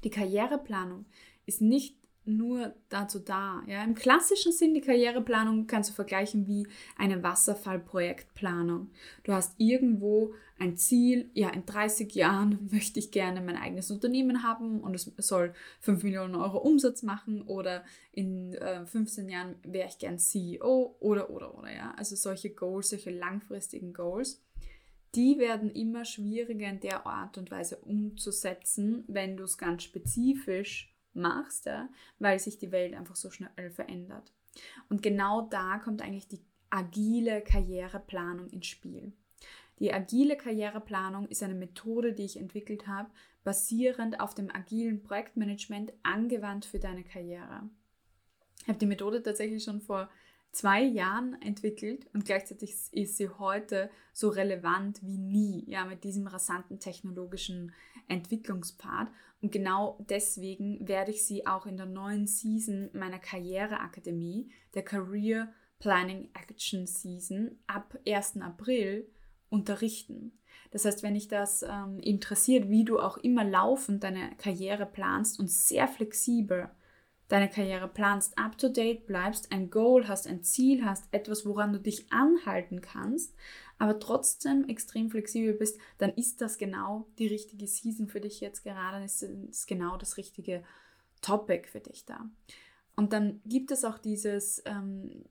Die 0.04 0.10
Karriereplanung 0.10 1.04
ist 1.46 1.60
nicht 1.60 1.98
nur 2.24 2.74
dazu 2.88 3.18
da. 3.18 3.62
Ja. 3.66 3.82
Im 3.84 3.94
klassischen 3.94 4.52
Sinn, 4.52 4.74
die 4.74 4.80
Karriereplanung 4.80 5.66
kannst 5.66 5.90
du 5.90 5.94
vergleichen 5.94 6.46
wie 6.46 6.66
eine 6.96 7.22
Wasserfallprojektplanung. 7.22 8.90
Du 9.24 9.32
hast 9.32 9.54
irgendwo 9.58 10.34
ein 10.58 10.76
Ziel, 10.76 11.30
ja, 11.34 11.50
in 11.50 11.66
30 11.66 12.14
Jahren 12.14 12.68
möchte 12.72 12.98
ich 12.98 13.10
gerne 13.10 13.40
mein 13.40 13.56
eigenes 13.56 13.90
Unternehmen 13.90 14.42
haben 14.42 14.80
und 14.80 14.94
es 14.94 15.12
soll 15.18 15.54
5 15.80 16.02
Millionen 16.02 16.34
Euro 16.34 16.58
Umsatz 16.58 17.02
machen 17.02 17.42
oder 17.42 17.84
in 18.12 18.54
äh, 18.54 18.86
15 18.86 19.28
Jahren 19.28 19.56
wäre 19.62 19.88
ich 19.88 19.98
gern 19.98 20.18
CEO 20.18 20.96
oder, 20.98 21.30
oder, 21.30 21.56
oder, 21.56 21.72
ja. 21.72 21.94
Also 21.96 22.16
solche 22.16 22.50
Goals, 22.50 22.90
solche 22.90 23.10
langfristigen 23.10 23.92
Goals 23.92 24.42
die 25.16 25.38
werden 25.38 25.70
immer 25.70 26.04
schwieriger 26.04 26.68
in 26.68 26.80
der 26.80 27.06
Art 27.06 27.38
und 27.38 27.50
Weise 27.50 27.78
umzusetzen, 27.78 29.04
wenn 29.08 29.36
du 29.36 29.44
es 29.44 29.56
ganz 29.56 29.82
spezifisch 29.82 30.94
machst, 31.14 31.66
ja, 31.66 31.88
weil 32.18 32.38
sich 32.38 32.58
die 32.58 32.70
Welt 32.70 32.94
einfach 32.94 33.16
so 33.16 33.30
schnell 33.30 33.70
verändert. 33.70 34.32
Und 34.88 35.02
genau 35.02 35.42
da 35.42 35.78
kommt 35.78 36.02
eigentlich 36.02 36.28
die 36.28 36.44
agile 36.70 37.40
Karriereplanung 37.40 38.50
ins 38.50 38.66
Spiel. 38.66 39.12
Die 39.78 39.92
agile 39.92 40.36
Karriereplanung 40.36 41.28
ist 41.28 41.42
eine 41.42 41.54
Methode, 41.54 42.12
die 42.12 42.24
ich 42.24 42.38
entwickelt 42.38 42.86
habe, 42.86 43.10
basierend 43.44 44.20
auf 44.20 44.34
dem 44.34 44.50
agilen 44.54 45.02
Projektmanagement 45.02 45.92
angewandt 46.02 46.64
für 46.64 46.78
deine 46.78 47.04
Karriere. 47.04 47.68
Ich 48.62 48.68
habe 48.68 48.78
die 48.78 48.86
Methode 48.86 49.22
tatsächlich 49.22 49.62
schon 49.62 49.80
vor 49.80 50.10
zwei 50.52 50.82
Jahren 50.82 51.40
entwickelt 51.42 52.06
und 52.14 52.24
gleichzeitig 52.24 52.74
ist 52.92 53.16
sie 53.16 53.28
heute 53.28 53.90
so 54.12 54.28
relevant 54.28 55.02
wie 55.02 55.18
nie, 55.18 55.64
ja, 55.66 55.84
mit 55.84 56.04
diesem 56.04 56.26
rasanten 56.26 56.80
technologischen 56.80 57.72
Entwicklungspfad. 58.08 59.08
Und 59.42 59.52
genau 59.52 59.98
deswegen 60.08 60.88
werde 60.88 61.10
ich 61.10 61.24
sie 61.24 61.46
auch 61.46 61.66
in 61.66 61.76
der 61.76 61.86
neuen 61.86 62.26
Season 62.26 62.88
meiner 62.94 63.18
Karriereakademie, 63.18 64.50
der 64.74 64.82
Career 64.82 65.52
Planning 65.78 66.30
Action 66.32 66.86
Season, 66.86 67.58
ab 67.66 67.98
1. 68.06 68.40
April 68.40 69.06
unterrichten. 69.50 70.38
Das 70.70 70.84
heißt, 70.84 71.02
wenn 71.02 71.14
dich 71.14 71.28
das 71.28 71.62
ähm, 71.62 72.00
interessiert, 72.00 72.68
wie 72.68 72.84
du 72.84 72.98
auch 72.98 73.18
immer 73.18 73.44
laufend 73.44 74.02
deine 74.02 74.34
Karriere 74.38 74.86
planst 74.86 75.38
und 75.38 75.50
sehr 75.50 75.86
flexibel 75.86 76.70
deine 77.28 77.48
Karriere 77.48 77.88
planst, 77.88 78.38
up-to-date 78.38 79.06
bleibst, 79.06 79.52
ein 79.52 79.70
Goal 79.70 80.06
hast, 80.06 80.26
ein 80.26 80.42
Ziel 80.42 80.84
hast, 80.84 81.12
etwas, 81.12 81.44
woran 81.44 81.72
du 81.72 81.80
dich 81.80 82.12
anhalten 82.12 82.80
kannst, 82.80 83.34
aber 83.78 83.98
trotzdem 83.98 84.68
extrem 84.68 85.10
flexibel 85.10 85.54
bist, 85.54 85.78
dann 85.98 86.10
ist 86.10 86.40
das 86.40 86.58
genau 86.58 87.08
die 87.18 87.26
richtige 87.26 87.66
Season 87.66 88.08
für 88.08 88.20
dich 88.20 88.40
jetzt 88.40 88.62
gerade, 88.62 89.04
ist, 89.04 89.22
ist 89.22 89.66
genau 89.66 89.96
das 89.96 90.16
richtige 90.16 90.62
Topic 91.20 91.68
für 91.68 91.80
dich 91.80 92.04
da. 92.04 92.30
Und 92.94 93.12
dann 93.12 93.40
gibt 93.44 93.70
es 93.72 93.84
auch 93.84 93.98
dieses 93.98 94.62
ähm, 94.64 95.24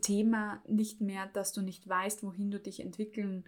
Thema 0.00 0.62
nicht 0.66 1.00
mehr, 1.00 1.26
dass 1.28 1.52
du 1.52 1.60
nicht 1.60 1.88
weißt, 1.88 2.22
wohin 2.22 2.50
du 2.50 2.58
dich 2.58 2.80
entwickeln 2.80 3.44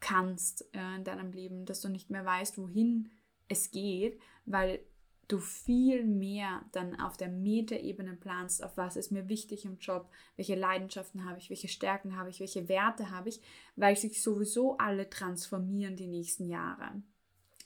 kannst 0.00 0.68
äh, 0.74 0.96
in 0.96 1.04
deinem 1.04 1.32
Leben, 1.32 1.66
dass 1.66 1.80
du 1.80 1.88
nicht 1.88 2.10
mehr 2.10 2.24
weißt, 2.24 2.58
wohin 2.58 3.10
es 3.48 3.70
geht, 3.70 4.20
weil 4.46 4.80
du 5.28 5.38
viel 5.38 6.04
mehr 6.04 6.62
dann 6.72 6.98
auf 7.00 7.16
der 7.16 7.28
Metaebene 7.28 8.14
planst, 8.14 8.62
auf 8.62 8.76
was 8.76 8.96
ist 8.96 9.10
mir 9.10 9.28
wichtig 9.28 9.64
im 9.64 9.78
Job, 9.78 10.08
welche 10.36 10.54
Leidenschaften 10.54 11.24
habe 11.24 11.38
ich, 11.38 11.50
welche 11.50 11.68
Stärken 11.68 12.16
habe 12.16 12.30
ich, 12.30 12.40
welche 12.40 12.68
Werte 12.68 13.10
habe 13.10 13.28
ich, 13.28 13.40
weil 13.76 13.96
sich 13.96 14.22
sowieso 14.22 14.76
alle 14.78 15.08
transformieren 15.08 15.96
die 15.96 16.06
nächsten 16.06 16.46
Jahre. 16.46 17.02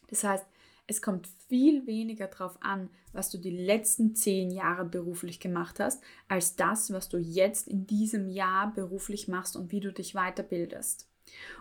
Das 0.09 0.25
heißt, 0.25 0.47
es 0.87 1.03
kommt 1.03 1.29
viel 1.49 1.87
weniger 1.87 2.29
darauf 2.29 2.57
an, 2.63 2.89
was 3.13 3.29
du 3.29 3.37
die 3.37 3.57
letzten 3.57 4.15
zehn 4.15 4.51
Jahre 4.51 4.87
beruflich 4.87 5.39
gemacht 5.39 5.81
hast, 5.81 6.03
als 6.29 6.57
das, 6.57 6.91
was 6.93 7.11
du 7.11 7.19
jetzt 7.19 7.69
in 7.69 7.87
diesem 7.87 8.29
Jahr 8.31 8.73
beruflich 8.73 9.29
machst 9.29 9.55
und 9.55 9.71
wie 9.71 9.81
du 9.81 9.93
dich 9.93 10.15
weiterbildest 10.15 11.07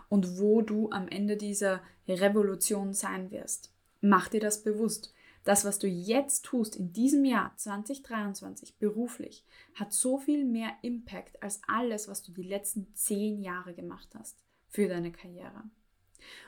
und 0.08 0.38
wo 0.38 0.62
du 0.62 0.90
am 0.90 1.08
Ende 1.08 1.36
dieser 1.36 1.82
Revolution 2.08 2.94
sein 2.94 3.30
wirst. 3.30 3.70
Mach 4.00 4.28
dir 4.28 4.40
das 4.40 4.62
bewusst. 4.62 5.12
Das, 5.44 5.64
was 5.64 5.78
du 5.78 5.86
jetzt 5.86 6.44
tust 6.44 6.76
in 6.76 6.92
diesem 6.92 7.24
Jahr 7.24 7.56
2023 7.56 8.78
beruflich, 8.78 9.44
hat 9.74 9.92
so 9.92 10.18
viel 10.18 10.44
mehr 10.44 10.72
Impact 10.82 11.42
als 11.42 11.60
alles, 11.66 12.08
was 12.08 12.22
du 12.22 12.32
die 12.32 12.42
letzten 12.42 12.92
zehn 12.94 13.40
Jahre 13.40 13.74
gemacht 13.74 14.08
hast 14.14 14.42
für 14.68 14.88
deine 14.88 15.12
Karriere. 15.12 15.64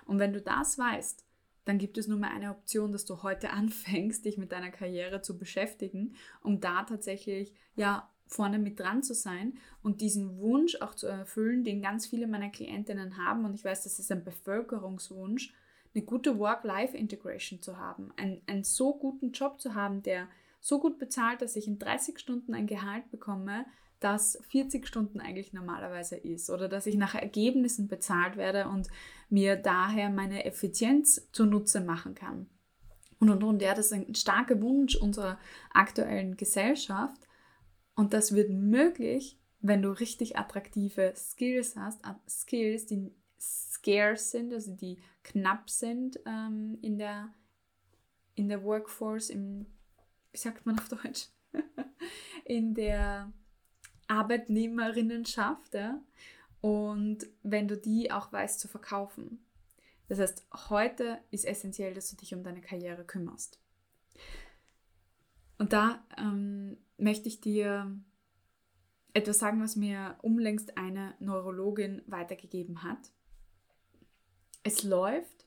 Und 0.05 0.19
wenn 0.19 0.33
du 0.33 0.41
das 0.41 0.79
weißt, 0.79 1.25
dann 1.65 1.79
gibt 1.79 1.99
es 1.99 2.09
nur 2.09 2.19
mehr 2.19 2.31
eine 2.31 2.51
Option, 2.51 2.93
dass 2.93 3.05
du 3.05 3.23
heute 3.23 3.51
anfängst, 3.53 4.25
dich 4.25 4.39
mit 4.39 4.53
deiner 4.53 4.71
Karriere 4.71 5.23
zu 5.23 5.39
beschäftigen, 5.39 6.15
um 6.43 6.61
da 6.61 6.83
tatsächlich 6.85 7.55
ja 7.77 8.11
vorne 8.27 8.59
mit 8.59 8.79
dran 8.79 9.03
zu 9.03 9.13
sein 9.13 9.55
und 9.83 10.01
diesen 10.01 10.39
Wunsch 10.39 10.77
auch 10.81 10.95
zu 10.95 11.09
erfüllen, 11.09 11.65
den 11.65 11.83
ganz 11.83 12.07
viele 12.07 12.29
meiner 12.29 12.51
Klientinnen 12.51 13.17
haben. 13.17 13.45
Und 13.45 13.55
ich 13.55 13.65
weiß, 13.65 13.83
das 13.83 13.99
ist 13.99 14.13
ein 14.13 14.25
Bevölkerungswunsch, 14.25 15.53
eine 15.95 16.05
gute 16.05 16.39
Work-Life-Integration 16.39 17.63
zu 17.63 17.79
haben, 17.79 18.13
einen, 18.17 18.43
einen 18.47 18.65
so 18.65 18.95
guten 18.95 19.33
Job 19.33 19.61
zu 19.61 19.75
haben, 19.75 20.03
der 20.03 20.29
so 20.61 20.79
gut 20.79 20.99
bezahlt, 20.99 21.43
dass 21.43 21.57
ich 21.57 21.67
in 21.67 21.79
30 21.79 22.19
Stunden 22.19 22.55
ein 22.55 22.67
Gehalt 22.67 23.11
bekomme, 23.11 23.67
das 23.99 24.39
40 24.51 24.87
Stunden 24.87 25.21
eigentlich 25.21 25.53
normalerweise 25.53 26.17
ist 26.17 26.49
oder 26.51 26.69
dass 26.69 26.87
ich 26.87 26.97
nach 26.97 27.15
Ergebnissen 27.15 27.89
bezahlt 27.89 28.37
werde 28.37 28.69
und 28.69 28.89
mir 29.29 29.57
daher 29.57 30.11
meine 30.11 30.45
Effizienz 30.45 31.29
zunutze 31.33 31.81
machen 31.81 32.15
kann. 32.15 32.49
Und 33.19 33.29
und 33.29 33.45
und, 33.45 33.61
ja, 33.61 33.75
das 33.75 33.87
ist 33.87 33.93
ein 33.93 34.15
starker 34.15 34.61
Wunsch 34.63 34.97
unserer 34.97 35.39
aktuellen 35.73 36.37
Gesellschaft 36.39 37.21
und 37.95 38.15
das 38.15 38.35
wird 38.35 38.51
möglich, 38.51 39.39
wenn 39.61 39.83
du 39.83 39.91
richtig 39.91 40.39
attraktive 40.39 41.13
Skills 41.15 41.77
hast, 41.77 42.01
Skills, 42.27 42.87
die 42.87 43.13
scarce 43.81 44.31
sind, 44.31 44.53
also 44.53 44.75
die 44.75 44.99
knapp 45.23 45.71
sind 45.71 46.21
ähm, 46.27 46.79
in 46.83 46.99
der 46.99 47.33
in 48.35 48.49
der 48.49 48.65
Workforce, 48.65 49.29
im, 49.29 49.67
wie 50.33 50.39
sagt 50.39 50.65
man 50.65 50.79
auf 50.79 50.89
Deutsch, 50.89 51.29
in 52.45 52.75
der 52.75 53.31
Arbeitnehmerinnenschaft. 54.09 55.75
Ja? 55.75 56.01
Und 56.63 57.27
wenn 57.43 57.69
du 57.69 57.77
die 57.77 58.11
auch 58.11 58.33
weißt 58.33 58.59
zu 58.59 58.69
verkaufen. 58.69 59.45
Das 60.09 60.19
heißt, 60.19 60.47
heute 60.71 61.19
ist 61.31 61.45
essentiell, 61.45 61.95
dass 61.95 62.11
du 62.11 62.17
dich 62.17 62.35
um 62.35 62.43
deine 62.43 62.61
Karriere 62.61 63.05
kümmerst. 63.05 63.61
Und 65.59 65.73
da 65.73 66.03
ähm, 66.17 66.79
möchte 66.97 67.29
ich 67.29 67.41
dir 67.41 67.95
etwas 69.13 69.39
sagen, 69.39 69.63
was 69.63 69.77
mir 69.77 70.17
unlängst 70.23 70.79
eine 70.79 71.15
Neurologin 71.21 72.03
weitergegeben 72.07 72.83
hat. 72.83 73.13
Es 74.63 74.83
läuft 74.83 75.47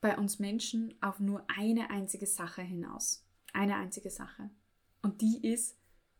bei 0.00 0.16
uns 0.16 0.38
Menschen 0.38 0.94
auf 1.00 1.18
nur 1.18 1.44
eine 1.48 1.90
einzige 1.90 2.26
Sache 2.26 2.62
hinaus. 2.62 3.26
Eine 3.52 3.76
einzige 3.76 4.10
Sache. 4.10 4.50
Und 5.02 5.20
die 5.20 5.46
ist, 5.46 5.76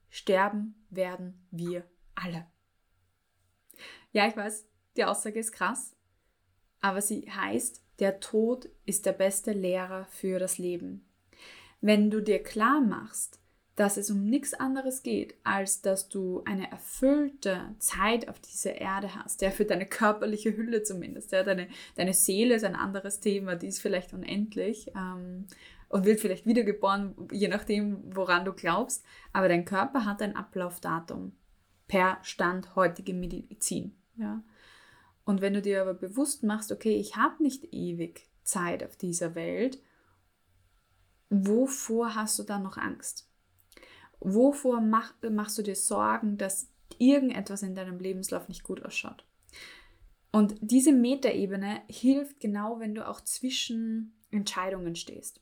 sterben 0.09 0.75
werden 0.91 1.47
wir 1.51 1.89
alle. 2.15 2.47
Ja, 4.13 4.27
ich 4.27 4.37
weiß, 4.37 4.67
die 4.97 5.05
Aussage 5.05 5.39
ist 5.39 5.53
krass, 5.53 5.95
aber 6.81 7.01
sie 7.01 7.31
heißt, 7.31 7.83
der 8.01 8.19
Tod 8.19 8.69
ist 8.85 9.07
der 9.07 9.13
beste 9.13 9.53
Lehrer 9.53 10.07
für 10.07 10.39
das 10.39 10.59
Leben. 10.59 11.09
Wenn 11.81 12.11
du 12.11 12.21
dir 12.21 12.43
klar 12.43 12.81
machst, 12.81 13.40
dass 13.81 13.97
es 13.97 14.11
um 14.11 14.27
nichts 14.27 14.53
anderes 14.53 15.03
geht, 15.03 15.37
als 15.43 15.81
dass 15.81 16.11
du 16.11 16.43
eine 16.45 16.71
erfüllte 16.71 17.75
Zeit 17.79 18.29
auf 18.29 18.39
dieser 18.39 18.75
Erde 18.75 19.15
hast, 19.15 19.41
ja, 19.41 19.51
für 19.51 19.65
deine 19.65 19.87
körperliche 19.87 20.55
Hülle 20.55 20.83
zumindest. 20.83 21.33
Ja, 21.33 21.43
deine, 21.43 21.67
deine 21.97 22.13
Seele 22.13 22.57
ist 22.57 22.65
ein 22.65 22.77
anderes 22.77 23.21
Thema, 23.21 23.57
die 23.57 23.69
ist 23.69 23.81
vielleicht 23.81 24.13
unendlich 24.13 24.93
ähm, 24.95 25.47
und 25.89 26.05
wird 26.05 26.21
vielleicht 26.21 26.45
wiedergeboren, 26.45 27.15
je 27.33 27.49
nachdem, 27.49 28.03
woran 28.15 28.45
du 28.45 28.53
glaubst, 28.53 29.03
aber 29.33 29.49
dein 29.49 29.65
Körper 29.65 30.05
hat 30.05 30.21
ein 30.21 30.37
Ablaufdatum 30.37 31.33
per 31.89 32.19
Stand 32.21 32.77
heutige 32.77 33.15
Medizin. 33.15 33.97
Ja. 34.17 34.45
Und 35.25 35.41
wenn 35.41 35.55
du 35.55 35.63
dir 35.63 35.81
aber 35.81 35.95
bewusst 35.95 36.43
machst, 36.43 36.71
okay, 36.71 36.97
ich 36.99 37.17
habe 37.17 37.43
nicht 37.43 37.73
ewig 37.73 38.29
Zeit 38.43 38.85
auf 38.85 38.97
dieser 38.97 39.35
Welt, 39.35 39.81
wovor 41.31 42.15
hast 42.15 42.39
du 42.39 42.43
dann 42.43 42.63
noch 42.63 42.77
Angst? 42.77 43.30
Wovor 44.21 44.81
mach, 44.81 45.15
machst 45.31 45.59
du 45.59 45.63
dir 45.63 45.77
Sorgen, 45.77 46.37
dass 46.37 46.69
irgendetwas 46.99 47.63
in 47.63 47.75
deinem 47.75 47.99
Lebenslauf 47.99 48.49
nicht 48.49 48.63
gut 48.63 48.85
ausschaut? 48.85 49.25
Und 50.33 50.55
diese 50.61 50.93
Metaebene 50.93 51.83
hilft 51.89 52.39
genau, 52.39 52.79
wenn 52.79 52.95
du 52.95 53.07
auch 53.09 53.21
zwischen 53.23 54.15
Entscheidungen 54.31 54.95
stehst. 54.95 55.41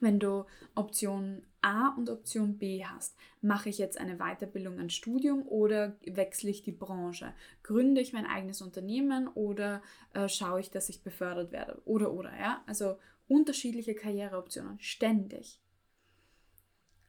Wenn 0.00 0.20
du 0.20 0.44
Option 0.74 1.42
A 1.62 1.94
und 1.96 2.10
Option 2.10 2.58
B 2.58 2.84
hast, 2.84 3.16
mache 3.40 3.70
ich 3.70 3.78
jetzt 3.78 3.98
eine 3.98 4.18
Weiterbildung, 4.18 4.78
ein 4.78 4.90
Studium 4.90 5.48
oder 5.48 5.96
wechsle 6.04 6.50
ich 6.50 6.62
die 6.62 6.72
Branche? 6.72 7.32
Gründe 7.62 8.00
ich 8.00 8.12
mein 8.12 8.26
eigenes 8.26 8.60
Unternehmen 8.60 9.28
oder 9.28 9.82
äh, 10.12 10.28
schaue 10.28 10.60
ich, 10.60 10.70
dass 10.70 10.90
ich 10.90 11.02
befördert 11.02 11.52
werde? 11.52 11.80
Oder, 11.86 12.12
oder, 12.12 12.38
ja? 12.38 12.62
Also 12.66 12.98
unterschiedliche 13.28 13.94
Karriereoptionen, 13.94 14.78
ständig. 14.78 15.60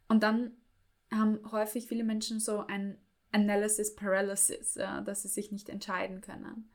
Und 0.07 0.23
dann 0.23 0.51
haben 1.15 1.39
häufig 1.51 1.87
viele 1.87 2.03
Menschen 2.03 2.39
so 2.39 2.59
ein 2.59 2.97
Analysis 3.31 3.95
Paralysis, 3.95 4.75
ja, 4.75 5.01
dass 5.01 5.23
sie 5.23 5.27
sich 5.27 5.51
nicht 5.51 5.69
entscheiden 5.69 6.21
können. 6.21 6.69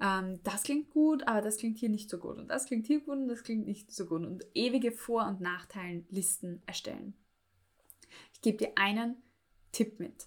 Ähm, 0.00 0.40
das 0.44 0.62
klingt 0.62 0.90
gut, 0.90 1.26
aber 1.26 1.42
das 1.42 1.58
klingt 1.58 1.78
hier 1.78 1.88
nicht 1.88 2.10
so 2.10 2.18
gut. 2.18 2.38
Und 2.38 2.48
das 2.48 2.66
klingt 2.66 2.86
hier 2.86 3.00
gut 3.00 3.18
und 3.18 3.28
das 3.28 3.42
klingt 3.42 3.66
nicht 3.66 3.92
so 3.92 4.06
gut. 4.06 4.24
Und 4.24 4.44
ewige 4.54 4.92
Vor- 4.92 5.26
und 5.26 5.40
Nachteilenlisten 5.40 6.62
erstellen. 6.66 7.14
Ich 8.32 8.40
gebe 8.40 8.58
dir 8.58 8.72
einen 8.76 9.22
Tipp 9.72 9.98
mit. 10.00 10.26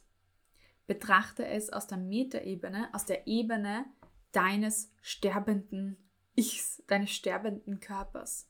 Betrachte 0.88 1.45
es 1.45 1.69
aus 1.69 1.88
der 1.88 1.97
Metaebene, 1.97 2.89
aus 2.93 3.05
der 3.05 3.27
Ebene 3.27 3.85
deines 4.31 4.91
sterbenden 5.01 5.98
Ichs, 6.35 6.83
deines 6.87 7.11
sterbenden 7.11 7.79
Körpers. 7.79 8.48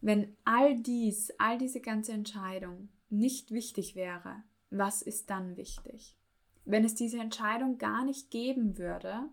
Wenn 0.00 0.36
all 0.44 0.80
dies, 0.82 1.30
all 1.38 1.56
diese 1.56 1.80
ganze 1.80 2.12
Entscheidung 2.12 2.90
nicht 3.18 3.50
wichtig 3.50 3.94
wäre, 3.94 4.42
was 4.70 5.02
ist 5.02 5.30
dann 5.30 5.56
wichtig? 5.56 6.16
Wenn 6.64 6.84
es 6.84 6.94
diese 6.94 7.18
Entscheidung 7.18 7.78
gar 7.78 8.04
nicht 8.04 8.30
geben 8.30 8.78
würde, 8.78 9.28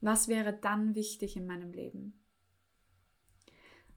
was 0.00 0.28
wäre 0.28 0.52
dann 0.52 0.94
wichtig 0.94 1.36
in 1.36 1.46
meinem 1.46 1.72
Leben? 1.72 2.20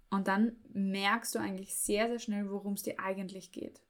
Und 0.10 0.28
dann 0.28 0.58
merkst 0.74 1.36
du 1.36 1.39
eigentlich 1.39 1.74
sehr, 1.76 2.08
sehr 2.08 2.19
schnell, 2.19 2.50
worum 2.50 2.74
es 2.74 2.84
dir 2.84 3.00
eigentlich 3.00 3.52
geht. 3.52 3.82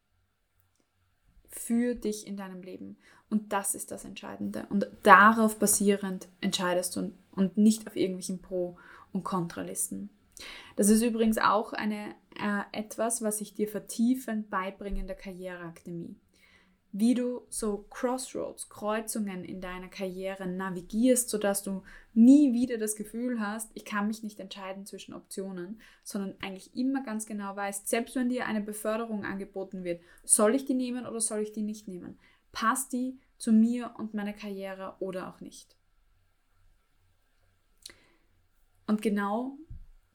Für 1.47 1.95
dich 1.95 2.27
in 2.27 2.38
deinem 2.38 2.62
Leben. 2.62 2.97
Und 3.29 3.51
das 3.51 3.75
ist 3.75 3.91
das 3.91 4.05
Entscheidende. 4.05 4.67
Und 4.69 4.88
darauf 5.03 5.57
basierend 5.57 6.29
entscheidest 6.39 6.95
du 6.95 7.12
und 7.31 7.57
nicht 7.57 7.88
auf 7.88 7.95
irgendwelchen 7.95 8.41
Pro- 8.41 8.77
und 9.12 9.23
Kontralisten. 9.23 10.10
Das 10.75 10.89
ist 10.89 11.01
übrigens 11.01 11.38
auch 11.38 11.73
eine, 11.73 12.15
äh, 12.39 12.62
etwas, 12.71 13.21
was 13.21 13.41
ich 13.41 13.54
dir 13.54 13.67
vertiefend 13.67 14.49
beibringe 14.49 14.99
in 14.99 15.08
der 15.08 15.15
Karriereakademie. 15.15 16.15
Wie 16.93 17.13
du 17.13 17.41
so 17.47 17.86
Crossroads, 17.89 18.67
Kreuzungen 18.67 19.45
in 19.45 19.62
deiner 19.62 19.88
Karriere 19.88 20.45
navigierst, 20.45 21.30
sodass 21.30 21.63
du 21.63 21.84
nie 22.13 22.51
wieder 22.51 22.77
das 22.77 22.97
Gefühl 22.97 23.39
hast, 23.39 23.71
ich 23.75 23.86
kann 23.86 24.08
mich 24.08 24.23
nicht 24.23 24.41
entscheiden 24.41 24.86
zwischen 24.86 25.13
Optionen, 25.13 25.80
sondern 26.04 26.36
eigentlich 26.41 26.75
immer 26.75 27.01
ganz 27.01 27.25
genau 27.25 27.56
weißt, 27.56 27.88
selbst 27.88 28.15
wenn 28.15 28.27
dir 28.27 28.45
eine 28.45 28.60
Beförderung 28.60 29.23
angeboten 29.23 29.86
wird, 29.86 30.01
soll 30.25 30.54
ich 30.54 30.65
die 30.65 30.73
nehmen 30.73 31.06
oder 31.06 31.21
soll 31.21 31.39
ich 31.39 31.54
die 31.54 31.62
nicht 31.62 31.88
nehmen? 31.88 32.19
Passt 32.51 32.91
die 32.91 33.17
zu 33.38 33.54
mir 33.54 33.93
und 33.97 34.13
meiner 34.13 34.34
Karriere 34.34 34.95
oder 34.99 35.30
auch 35.30 35.39
nicht? 35.39 35.77
Und 38.86 39.01
genau 39.01 39.58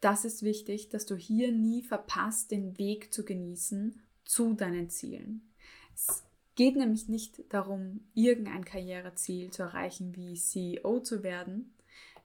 das 0.01 0.25
ist 0.25 0.43
wichtig, 0.43 0.89
dass 0.89 1.07
du 1.07 1.17
hier 1.17 1.53
nie 1.53 1.83
verpasst, 1.83 2.51
den 2.51 2.79
Weg 2.79 3.13
zu 3.13 3.25
genießen 3.25 4.01
zu 4.25 4.55
deinen 4.55 4.91
Zielen. 4.91 5.53
Es 5.95 6.25
geht 6.55 6.77
nämlich 6.77 7.09
nicht 7.09 7.53
darum, 7.53 8.01
irgendein 8.15 8.65
Karriereziel 8.65 9.51
zu 9.51 9.63
erreichen, 9.63 10.15
wie 10.17 10.35
CEO 10.35 11.01
zu 11.01 11.23
werden. 11.23 11.75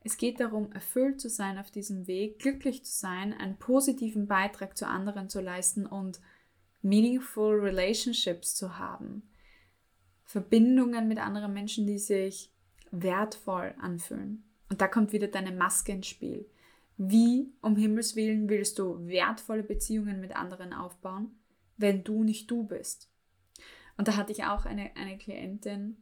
Es 0.04 0.18
geht 0.18 0.40
darum, 0.40 0.72
erfüllt 0.72 1.22
zu 1.22 1.30
sein 1.30 1.60
auf 1.60 1.70
diesem 1.70 2.08
Weg, 2.08 2.40
glücklich 2.40 2.84
zu 2.84 2.92
sein, 2.92 3.34
einen 3.34 3.58
positiven 3.58 4.28
Beitrag 4.28 4.76
zu 4.76 4.88
anderen 4.88 5.30
zu 5.30 5.42
leisten 5.42 5.86
und 5.86 6.20
meaningful 6.82 7.60
relationships 7.60 8.56
zu 8.56 8.80
haben. 8.80 9.30
Verbindungen 10.24 11.08
mit 11.08 11.20
anderen 11.20 11.54
Menschen, 11.54 11.86
die 11.86 12.00
sich 12.00 12.52
wertvoll 12.90 13.76
anfühlen. 13.80 14.44
Und 14.70 14.82
da 14.82 14.88
kommt 14.88 15.12
wieder 15.12 15.28
deine 15.28 15.52
Maske 15.52 15.92
ins 15.92 16.08
Spiel. 16.08 16.50
Wie 17.04 17.52
um 17.62 17.76
Himmels 17.78 18.16
willen 18.16 18.48
willst 18.48 18.78
du 18.78 19.08
wertvolle 19.08 19.64
Beziehungen 19.64 20.20
mit 20.20 20.36
anderen 20.36 20.72
aufbauen, 20.72 21.32
wenn 21.78 22.04
du 22.04 22.24
nicht 22.24 22.52
du 22.52 22.64
bist? 22.64 23.10
Und 23.98 24.08
da 24.08 24.16
hatte 24.18 24.32
ich 24.32 24.44
auch 24.44 24.66
eine, 24.66 24.96
eine 24.96 25.18
Klientin, 25.18 25.98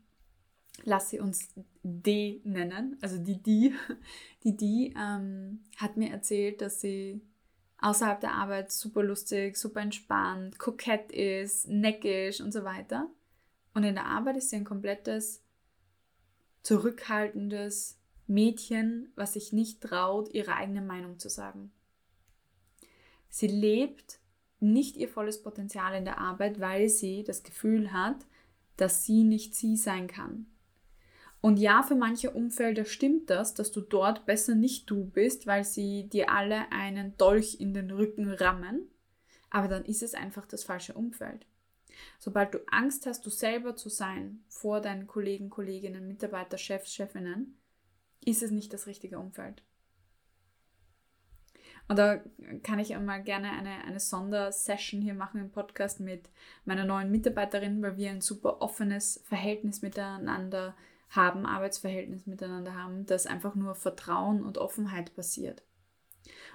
lass 0.84 1.10
sie 1.10 1.22
uns 1.22 1.54
D 1.84 2.42
nennen, 2.44 2.98
also 3.00 3.18
die 3.18 3.42
die, 3.42 3.74
die 4.44 4.58
die 4.58 4.94
ähm, 5.00 5.64
hat 5.78 5.96
mir 5.96 6.10
erzählt, 6.10 6.60
dass 6.60 6.82
sie 6.82 7.22
außerhalb 7.78 8.20
der 8.20 8.34
Arbeit 8.34 8.70
super 8.70 9.02
lustig, 9.02 9.56
super 9.56 9.80
entspannt, 9.80 10.60
kokett 10.60 11.14
ist, 11.14 11.70
neckisch 11.70 12.42
und 12.42 12.52
so 12.52 12.66
weiter. 12.66 13.10
Und 13.74 13.86
in 13.86 13.96
der 13.96 14.06
Arbeit 14.06 14.36
ist 14.36 14.50
sie 14.50 14.58
ein 14.58 14.66
komplettes, 14.66 15.46
zurückhaltendes, 16.62 17.99
Mädchen, 18.30 19.12
was 19.16 19.34
sich 19.34 19.52
nicht 19.52 19.82
traut, 19.82 20.34
ihre 20.34 20.56
eigene 20.56 20.82
Meinung 20.82 21.20
zu 21.20 21.30
sagen. 21.30 21.72
Sie 23.30 23.48
lebt 23.48 24.20
nicht 24.60 24.98
ihr 24.98 25.08
volles 25.08 25.42
Potenzial 25.42 25.96
in 25.96 26.06
der 26.06 26.20
Arbeit, 26.20 26.60
weil 26.60 26.90
sie 26.90 27.24
das 27.24 27.44
Gefühl 27.44 27.94
hat, 27.94 28.26
dass 28.78 29.06
sie 29.06 29.24
nicht 29.24 29.56
sie 29.56 29.78
sein 29.78 30.08
kann. 30.08 30.48
Und 31.42 31.58
ja, 31.58 31.84
für 31.84 31.96
manche 31.96 32.32
Umfelder 32.32 32.84
stimmt 32.84 33.30
das, 33.30 33.54
dass 33.54 33.72
du 33.72 33.80
dort 33.80 34.26
besser 34.26 34.56
nicht 34.56 34.90
du 34.90 35.06
bist, 35.06 35.48
weil 35.48 35.64
sie 35.64 36.10
dir 36.10 36.32
alle 36.32 36.72
einen 36.72 37.16
Dolch 37.18 37.58
in 37.60 37.74
den 37.74 37.92
Rücken 37.92 38.30
rammen. 38.30 38.90
Aber 39.50 39.68
dann 39.68 39.86
ist 39.86 40.04
es 40.04 40.14
einfach 40.14 40.46
das 40.46 40.64
falsche 40.64 40.94
Umfeld. 40.94 41.46
Sobald 42.20 42.54
du 42.54 42.60
Angst 42.70 43.06
hast, 43.06 43.26
du 43.26 43.30
selber 43.30 43.76
zu 43.76 43.90
sein 43.90 44.44
vor 44.48 44.82
deinen 44.82 45.08
Kollegen, 45.08 45.50
Kolleginnen, 45.50 46.08
Mitarbeiter, 46.08 46.58
Chefs, 46.58 46.94
Chefinnen, 46.94 47.58
ist 48.24 48.44
es 48.44 48.52
nicht 48.52 48.74
das 48.74 48.88
richtige 48.88 49.20
Umfeld. 49.20 49.64
Und 51.90 51.98
da 51.98 52.22
kann 52.62 52.78
ich 52.78 52.96
einmal 52.96 53.24
gerne 53.24 53.50
eine, 53.52 53.84
eine 53.84 54.00
Sondersession 54.00 55.02
hier 55.02 55.16
machen 55.16 55.42
im 55.42 55.50
Podcast 55.50 56.00
mit 56.00 56.30
meiner 56.64 56.86
neuen 56.86 57.10
Mitarbeiterin, 57.10 57.82
weil 57.82 57.98
wir 57.98 58.12
ein 58.12 58.22
super 58.22 58.62
offenes 58.62 59.24
Verhältnis 59.26 59.82
miteinander 59.82 60.76
haben, 61.10 61.48
Arbeitsverhältnis 61.48 62.28
miteinander 62.28 62.76
haben, 62.76 63.08
das 63.08 63.26
einfach 63.26 63.56
nur 63.56 63.74
Vertrauen 63.74 64.44
und 64.44 64.60
Offenheit 64.60 65.16
passiert. 65.16 65.64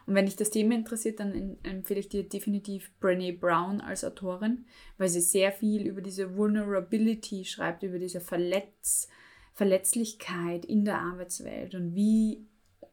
Und 0.06 0.14
wenn 0.14 0.26
dich 0.26 0.36
das 0.36 0.50
Thema 0.50 0.76
interessiert, 0.76 1.18
dann 1.18 1.56
empfehle 1.64 1.98
ich 1.98 2.08
dir 2.08 2.28
definitiv 2.28 2.92
Brené 3.00 3.36
Brown 3.36 3.80
als 3.80 4.04
Autorin, 4.04 4.66
weil 4.98 5.08
sie 5.08 5.20
sehr 5.20 5.50
viel 5.50 5.86
über 5.86 6.00
diese 6.00 6.36
Vulnerability 6.36 7.44
schreibt, 7.44 7.82
über 7.82 7.98
diese 7.98 8.20
Verletz 8.20 9.08
Verletzlichkeit 9.54 10.64
in 10.64 10.84
der 10.84 11.00
Arbeitswelt 11.00 11.74
und 11.74 11.94
wie 11.94 12.46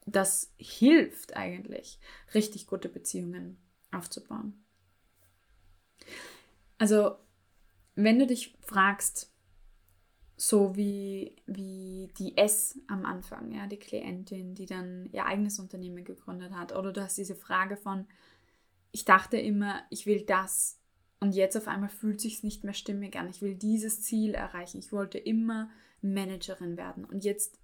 das 0.05 0.53
hilft 0.57 1.35
eigentlich, 1.35 1.99
richtig 2.33 2.67
gute 2.67 2.89
Beziehungen 2.89 3.57
aufzubauen. 3.91 4.63
Also, 6.77 7.15
wenn 7.95 8.17
du 8.17 8.25
dich 8.25 8.57
fragst, 8.61 9.31
so 10.37 10.75
wie, 10.75 11.35
wie 11.45 12.09
die 12.17 12.35
S 12.35 12.79
am 12.87 13.05
Anfang, 13.05 13.51
ja, 13.51 13.67
die 13.67 13.77
Klientin, 13.77 14.55
die 14.55 14.65
dann 14.65 15.07
ihr 15.11 15.25
eigenes 15.25 15.59
Unternehmen 15.59 16.03
gegründet 16.03 16.53
hat, 16.53 16.75
oder 16.75 16.91
du 16.91 17.03
hast 17.03 17.17
diese 17.17 17.35
Frage 17.35 17.77
von, 17.77 18.07
ich 18.91 19.05
dachte 19.05 19.37
immer, 19.37 19.83
ich 19.91 20.07
will 20.07 20.25
das 20.25 20.80
und 21.21 21.33
jetzt 21.33 21.55
auf 21.55 21.67
einmal 21.67 21.89
fühlt 21.89 22.19
sich 22.19 22.43
nicht 22.43 22.65
mehr 22.65 22.73
stimmig 22.73 23.15
an. 23.15 23.29
Ich 23.29 23.41
will 23.41 23.55
dieses 23.55 24.01
Ziel 24.01 24.33
erreichen. 24.33 24.79
Ich 24.79 24.91
wollte 24.91 25.17
immer 25.17 25.69
Managerin 26.01 26.75
werden 26.75 27.05
und 27.05 27.23
jetzt 27.23 27.61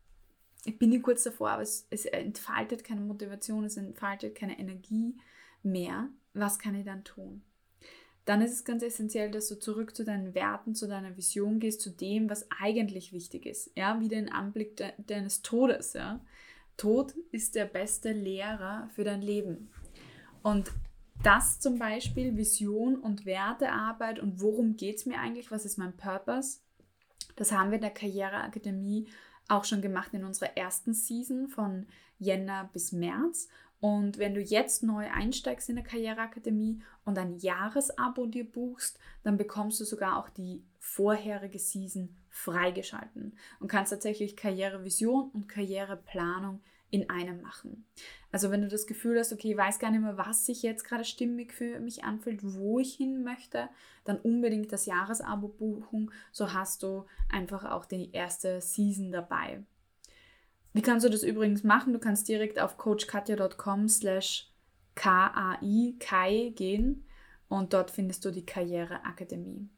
ich 0.65 0.77
bin 0.79 0.91
ich 0.91 1.01
kurz 1.01 1.23
davor, 1.23 1.51
aber 1.51 1.61
es, 1.61 1.87
es 1.91 2.05
entfaltet 2.05 2.83
keine 2.83 3.01
Motivation, 3.01 3.63
es 3.63 3.77
entfaltet 3.77 4.35
keine 4.35 4.59
Energie 4.59 5.15
mehr. 5.63 6.09
Was 6.33 6.59
kann 6.59 6.75
ich 6.75 6.85
dann 6.85 7.03
tun? 7.03 7.41
Dann 8.25 8.41
ist 8.41 8.51
es 8.51 8.65
ganz 8.65 8.83
essentiell, 8.83 9.31
dass 9.31 9.47
du 9.47 9.57
zurück 9.57 9.95
zu 9.95 10.03
deinen 10.03 10.35
Werten, 10.35 10.75
zu 10.75 10.87
deiner 10.87 11.15
Vision 11.15 11.59
gehst, 11.59 11.79
zu 11.79 11.91
dem, 11.91 12.29
was 12.29 12.45
eigentlich 12.59 13.13
wichtig 13.13 13.45
ist. 13.45 13.71
Ja, 13.77 14.01
wie 14.01 14.09
den 14.09 14.29
Anblick 14.29 14.75
de 14.75 14.91
deines 14.97 15.41
Todes. 15.41 15.93
Ja. 15.93 16.19
Tod 16.75 17.15
ist 17.31 17.55
der 17.55 17.65
beste 17.65 18.11
Lehrer 18.11 18.89
für 18.93 19.05
dein 19.05 19.21
Leben. 19.21 19.69
Und 20.43 20.71
das 21.23 21.59
zum 21.59 21.79
Beispiel, 21.79 22.37
Vision 22.37 22.95
und 22.95 23.25
Wertearbeit 23.25 24.19
und 24.19 24.41
worum 24.41 24.77
geht 24.77 24.97
es 24.97 25.05
mir 25.05 25.19
eigentlich, 25.19 25.51
was 25.51 25.65
ist 25.65 25.77
mein 25.77 25.97
Purpose, 25.97 26.59
das 27.35 27.51
haben 27.51 27.69
wir 27.69 27.75
in 27.75 27.81
der 27.81 27.91
Karriereakademie 27.91 29.07
auch 29.47 29.63
schon 29.63 29.81
gemacht 29.81 30.13
in 30.13 30.25
unserer 30.25 30.57
ersten 30.57 30.93
Season 30.93 31.47
von 31.47 31.87
Jänner 32.19 32.69
bis 32.73 32.91
März. 32.91 33.47
Und 33.79 34.17
wenn 34.17 34.33
du 34.33 34.41
jetzt 34.41 34.81
neu 34.81 35.07
einsteigst 35.09 35.69
in 35.69 35.75
der 35.75 35.85
Karriereakademie 35.85 36.81
und 37.05 37.17
ein 37.17 37.37
Jahresabo 37.37 38.25
dir 38.25 38.49
buchst, 38.49 38.99
dann 39.23 39.37
bekommst 39.37 39.79
du 39.79 39.85
sogar 39.85 40.17
auch 40.17 40.29
die 40.29 40.63
vorherige 40.79 41.59
Season 41.59 42.15
freigeschalten 42.29 43.37
und 43.59 43.67
kannst 43.67 43.91
tatsächlich 43.91 44.35
Karrierevision 44.35 45.29
und 45.29 45.47
Karriereplanung 45.47 46.61
in 46.89 47.09
einem 47.09 47.41
machen. 47.41 47.85
Also 48.31 48.51
wenn 48.51 48.61
du 48.61 48.67
das 48.67 48.87
Gefühl 48.87 49.19
hast, 49.19 49.33
okay, 49.33 49.51
ich 49.51 49.57
weiß 49.57 49.79
gar 49.79 49.91
nicht 49.91 50.01
mehr, 50.01 50.17
was 50.17 50.45
sich 50.45 50.63
jetzt 50.63 50.83
gerade 50.83 51.03
stimmig 51.03 51.53
für 51.53 51.79
mich 51.79 52.03
anfühlt, 52.03 52.41
wo 52.43 52.79
ich 52.79 52.95
hin 52.95 53.23
möchte, 53.23 53.69
dann 54.05 54.17
unbedingt 54.17 54.71
das 54.71 54.85
Jahresabo 54.85 55.49
buchen. 55.49 56.11
So 56.31 56.53
hast 56.53 56.83
du 56.83 57.05
einfach 57.29 57.65
auch 57.65 57.85
die 57.85 58.11
erste 58.11 58.61
Season 58.61 59.11
dabei. 59.11 59.63
Wie 60.73 60.81
kannst 60.81 61.05
du 61.05 61.09
das 61.09 61.23
übrigens 61.23 61.63
machen? 61.63 61.93
Du 61.93 61.99
kannst 61.99 62.27
direkt 62.27 62.59
auf 62.59 62.77
coachkatja.com 62.77 63.89
slash 63.89 64.51
KAI, 64.95 66.53
gehen 66.55 67.05
und 67.49 67.73
dort 67.73 67.91
findest 67.91 68.25
du 68.25 68.31
die 68.31 68.45
Karriereakademie. 68.45 69.69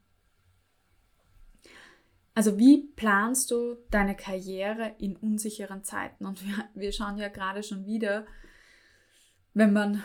Also 2.35 2.57
wie 2.57 2.87
planst 2.95 3.51
du 3.51 3.77
deine 3.89 4.15
Karriere 4.15 4.95
in 4.99 5.15
unsicheren 5.17 5.83
Zeiten? 5.83 6.25
Und 6.25 6.45
wir, 6.45 6.69
wir 6.73 6.91
schauen 6.91 7.17
ja 7.17 7.27
gerade 7.27 7.63
schon 7.63 7.85
wieder, 7.85 8.25
wenn 9.53 9.73
man 9.73 10.03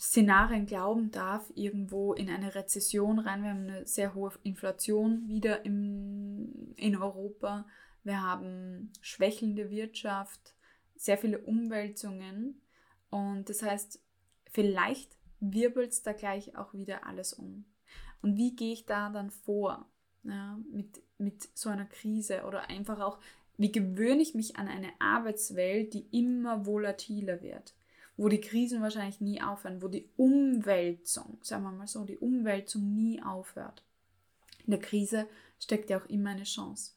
Szenarien 0.00 0.64
glauben 0.64 1.10
darf, 1.10 1.50
irgendwo 1.54 2.14
in 2.14 2.30
eine 2.30 2.54
Rezession 2.54 3.18
rein. 3.18 3.42
Wir 3.42 3.50
haben 3.50 3.68
eine 3.68 3.86
sehr 3.86 4.14
hohe 4.14 4.32
Inflation 4.42 5.28
wieder 5.28 5.64
im, 5.66 6.72
in 6.76 6.96
Europa. 6.96 7.66
Wir 8.02 8.22
haben 8.22 8.92
schwächelnde 9.02 9.70
Wirtschaft, 9.70 10.54
sehr 10.96 11.18
viele 11.18 11.38
Umwälzungen. 11.38 12.62
Und 13.10 13.50
das 13.50 13.62
heißt, 13.62 14.00
vielleicht 14.50 15.18
wirbelt 15.38 15.90
es 15.90 16.02
da 16.02 16.14
gleich 16.14 16.56
auch 16.56 16.72
wieder 16.72 17.06
alles 17.06 17.34
um. 17.34 17.66
Und 18.22 18.36
wie 18.36 18.56
gehe 18.56 18.72
ich 18.72 18.86
da 18.86 19.10
dann 19.10 19.30
vor? 19.30 19.86
Ja, 20.24 20.58
mit, 20.70 21.02
mit 21.18 21.48
so 21.56 21.70
einer 21.70 21.86
Krise 21.86 22.44
oder 22.44 22.68
einfach 22.68 23.00
auch, 23.00 23.18
wie 23.56 23.72
gewöhne 23.72 24.22
ich 24.22 24.34
mich 24.34 24.56
an 24.56 24.68
eine 24.68 24.90
Arbeitswelt, 24.98 25.92
die 25.92 26.06
immer 26.10 26.66
volatiler 26.66 27.42
wird, 27.42 27.74
wo 28.16 28.28
die 28.28 28.40
Krisen 28.40 28.80
wahrscheinlich 28.80 29.20
nie 29.20 29.42
aufhören, 29.42 29.82
wo 29.82 29.88
die 29.88 30.08
Umwälzung, 30.16 31.38
sagen 31.42 31.64
wir 31.64 31.72
mal 31.72 31.86
so, 31.86 32.04
die 32.04 32.18
Umwälzung 32.18 32.94
nie 32.94 33.22
aufhört. 33.22 33.84
In 34.64 34.70
der 34.70 34.80
Krise 34.80 35.26
steckt 35.58 35.90
ja 35.90 35.98
auch 35.98 36.06
immer 36.06 36.30
eine 36.30 36.44
Chance. 36.44 36.92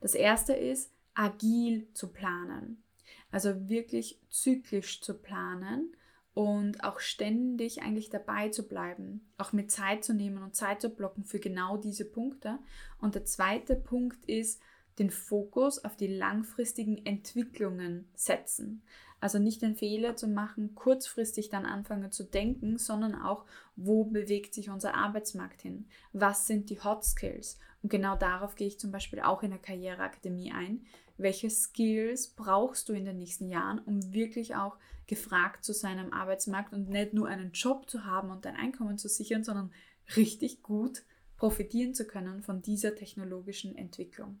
Das 0.00 0.14
erste 0.14 0.52
ist, 0.52 0.92
agil 1.14 1.88
zu 1.94 2.08
planen. 2.08 2.82
Also 3.30 3.68
wirklich 3.68 4.20
zyklisch 4.28 5.00
zu 5.00 5.14
planen 5.14 5.96
und 6.34 6.82
auch 6.82 6.98
ständig 6.98 7.82
eigentlich 7.82 8.10
dabei 8.10 8.48
zu 8.48 8.66
bleiben, 8.66 9.24
auch 9.38 9.52
mit 9.52 9.70
Zeit 9.70 10.04
zu 10.04 10.12
nehmen 10.12 10.42
und 10.42 10.56
Zeit 10.56 10.80
zu 10.80 10.90
blocken 10.90 11.24
für 11.24 11.38
genau 11.38 11.76
diese 11.76 12.04
Punkte. 12.04 12.58
Und 13.00 13.14
der 13.14 13.24
zweite 13.24 13.76
Punkt 13.76 14.26
ist, 14.26 14.60
den 14.98 15.10
Fokus 15.10 15.84
auf 15.84 15.96
die 15.96 16.08
langfristigen 16.08 17.04
Entwicklungen 17.04 18.08
setzen. 18.14 18.82
Also 19.20 19.38
nicht 19.38 19.62
den 19.62 19.74
Fehler 19.74 20.16
zu 20.16 20.28
machen, 20.28 20.74
kurzfristig 20.74 21.48
dann 21.48 21.64
anfangen 21.64 22.12
zu 22.12 22.24
denken, 22.24 22.78
sondern 22.78 23.14
auch, 23.14 23.44
wo 23.74 24.04
bewegt 24.04 24.54
sich 24.54 24.70
unser 24.70 24.94
Arbeitsmarkt 24.94 25.62
hin? 25.62 25.86
Was 26.12 26.46
sind 26.46 26.68
die 26.68 26.80
Hot 26.80 27.04
Skills? 27.04 27.58
Und 27.82 27.90
genau 27.90 28.16
darauf 28.16 28.54
gehe 28.54 28.66
ich 28.66 28.78
zum 28.78 28.90
Beispiel 28.90 29.20
auch 29.20 29.42
in 29.42 29.50
der 29.50 29.60
Karriereakademie 29.60 30.52
ein. 30.52 30.84
Welche 31.16 31.50
Skills 31.50 32.28
brauchst 32.28 32.88
du 32.88 32.92
in 32.92 33.04
den 33.04 33.18
nächsten 33.18 33.48
Jahren, 33.48 33.78
um 33.78 34.12
wirklich 34.12 34.56
auch 34.56 34.76
gefragt 35.06 35.64
zu 35.64 35.72
sein 35.72 35.98
am 35.98 36.12
Arbeitsmarkt 36.12 36.72
und 36.72 36.88
nicht 36.88 37.12
nur 37.12 37.28
einen 37.28 37.52
Job 37.52 37.88
zu 37.88 38.04
haben 38.04 38.30
und 38.30 38.44
dein 38.44 38.56
Einkommen 38.56 38.98
zu 38.98 39.08
sichern, 39.08 39.44
sondern 39.44 39.72
richtig 40.16 40.62
gut 40.62 41.02
profitieren 41.36 41.94
zu 41.94 42.06
können 42.06 42.42
von 42.42 42.62
dieser 42.62 42.94
technologischen 42.94 43.76
Entwicklung. 43.76 44.40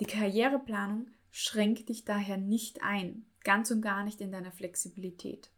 Die 0.00 0.06
Karriereplanung 0.06 1.08
schränkt 1.30 1.88
dich 1.88 2.04
daher 2.04 2.36
nicht 2.36 2.82
ein, 2.82 3.26
ganz 3.42 3.70
und 3.70 3.82
gar 3.82 4.04
nicht 4.04 4.20
in 4.20 4.30
deiner 4.30 4.52
Flexibilität. 4.52 5.50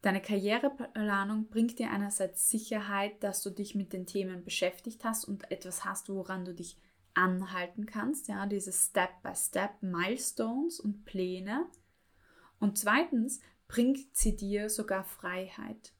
Deine 0.00 0.20
Karriereplanung 0.20 1.48
bringt 1.48 1.78
dir 1.78 1.90
einerseits 1.90 2.50
Sicherheit, 2.50 3.22
dass 3.22 3.42
du 3.42 3.50
dich 3.50 3.74
mit 3.74 3.92
den 3.92 4.06
Themen 4.06 4.42
beschäftigt 4.42 5.04
hast 5.04 5.24
und 5.24 5.50
etwas 5.50 5.84
hast, 5.84 6.08
woran 6.08 6.44
du 6.44 6.54
dich 6.54 6.76
anhalten 7.14 7.86
kannst, 7.86 8.28
ja, 8.28 8.46
diese 8.46 8.72
Step-by-Step-Milestones 8.72 10.80
und 10.80 11.04
Pläne. 11.04 11.66
Und 12.58 12.78
zweitens 12.78 13.40
bringt 13.68 14.16
sie 14.16 14.36
dir 14.36 14.68
sogar 14.68 15.04
Freiheit. 15.04 15.92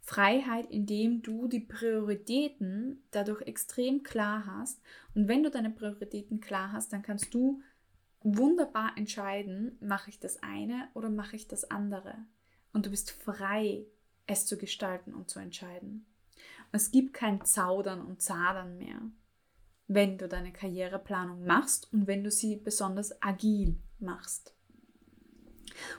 Freiheit, 0.00 0.70
indem 0.70 1.22
du 1.22 1.48
die 1.48 1.60
Prioritäten 1.60 3.02
dadurch 3.10 3.42
extrem 3.42 4.02
klar 4.02 4.44
hast. 4.46 4.82
Und 5.14 5.28
wenn 5.28 5.42
du 5.42 5.50
deine 5.50 5.70
Prioritäten 5.70 6.40
klar 6.40 6.72
hast, 6.72 6.92
dann 6.92 7.02
kannst 7.02 7.32
du 7.32 7.62
wunderbar 8.20 8.92
entscheiden, 8.96 9.78
mache 9.80 10.10
ich 10.10 10.20
das 10.20 10.42
eine 10.42 10.88
oder 10.94 11.08
mache 11.08 11.36
ich 11.36 11.48
das 11.48 11.70
andere. 11.70 12.16
Und 12.72 12.86
du 12.86 12.90
bist 12.90 13.12
frei, 13.12 13.86
es 14.26 14.46
zu 14.46 14.58
gestalten 14.58 15.14
und 15.14 15.30
zu 15.30 15.38
entscheiden. 15.38 16.06
Es 16.72 16.90
gibt 16.90 17.14
kein 17.14 17.44
Zaudern 17.44 18.02
und 18.02 18.20
Zadern 18.20 18.78
mehr, 18.78 19.00
wenn 19.86 20.18
du 20.18 20.28
deine 20.28 20.52
Karriereplanung 20.52 21.44
machst 21.44 21.92
und 21.92 22.06
wenn 22.06 22.24
du 22.24 22.30
sie 22.30 22.56
besonders 22.56 23.20
agil 23.22 23.76
machst. 23.98 24.54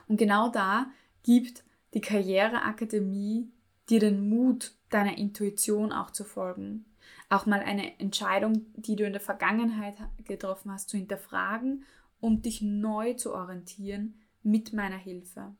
Und 0.08 0.16
genau 0.16 0.48
da 0.48 0.90
gibt 1.22 1.64
die 1.94 2.00
Karriereakademie 2.00 3.50
dir 3.88 4.00
den 4.00 4.28
Mut, 4.28 4.74
deiner 4.90 5.16
Intuition 5.16 5.92
auch 5.92 6.10
zu 6.10 6.24
folgen. 6.24 6.84
Auch 7.28 7.46
mal 7.46 7.60
eine 7.60 7.98
Entscheidung, 8.00 8.66
die 8.74 8.96
du 8.96 9.04
in 9.04 9.12
der 9.12 9.20
Vergangenheit 9.20 9.96
getroffen 10.24 10.72
hast, 10.72 10.88
zu 10.88 10.96
hinterfragen 10.96 11.84
und 12.20 12.46
dich 12.46 12.62
neu 12.62 13.14
zu 13.14 13.32
orientieren 13.32 14.20
mit 14.42 14.72
meiner 14.72 14.96
Hilfe. 14.96 15.54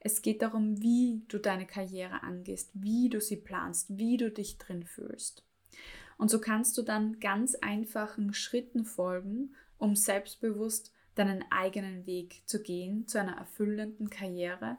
Es 0.00 0.22
geht 0.22 0.42
darum, 0.42 0.80
wie 0.80 1.22
du 1.28 1.38
deine 1.38 1.66
Karriere 1.66 2.22
angehst, 2.22 2.70
wie 2.74 3.08
du 3.08 3.20
sie 3.20 3.36
planst, 3.36 3.96
wie 3.96 4.16
du 4.16 4.30
dich 4.30 4.58
drin 4.58 4.84
fühlst. 4.84 5.44
Und 6.18 6.30
so 6.30 6.40
kannst 6.40 6.76
du 6.76 6.82
dann 6.82 7.20
ganz 7.20 7.54
einfachen 7.54 8.34
Schritten 8.34 8.84
folgen, 8.84 9.54
um 9.78 9.96
selbstbewusst 9.96 10.92
deinen 11.14 11.44
eigenen 11.50 12.06
Weg 12.06 12.42
zu 12.44 12.62
gehen, 12.62 13.06
zu 13.06 13.18
einer 13.18 13.36
erfüllenden 13.36 14.10
Karriere, 14.10 14.76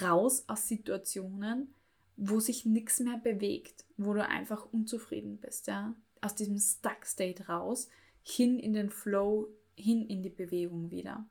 raus 0.00 0.44
aus 0.46 0.68
Situationen, 0.68 1.74
wo 2.16 2.38
sich 2.38 2.64
nichts 2.64 3.00
mehr 3.00 3.16
bewegt, 3.16 3.84
wo 3.96 4.14
du 4.14 4.26
einfach 4.26 4.66
unzufrieden 4.72 5.38
bist, 5.38 5.66
ja, 5.66 5.94
aus 6.20 6.34
diesem 6.34 6.58
Stuck 6.58 7.04
State 7.04 7.46
raus, 7.46 7.88
hin 8.22 8.58
in 8.58 8.72
den 8.72 8.90
Flow, 8.90 9.48
hin 9.76 10.06
in 10.06 10.22
die 10.22 10.30
Bewegung 10.30 10.90
wieder. 10.90 11.26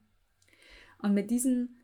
Und 0.99 1.13
mit 1.13 1.31
diesen 1.31 1.79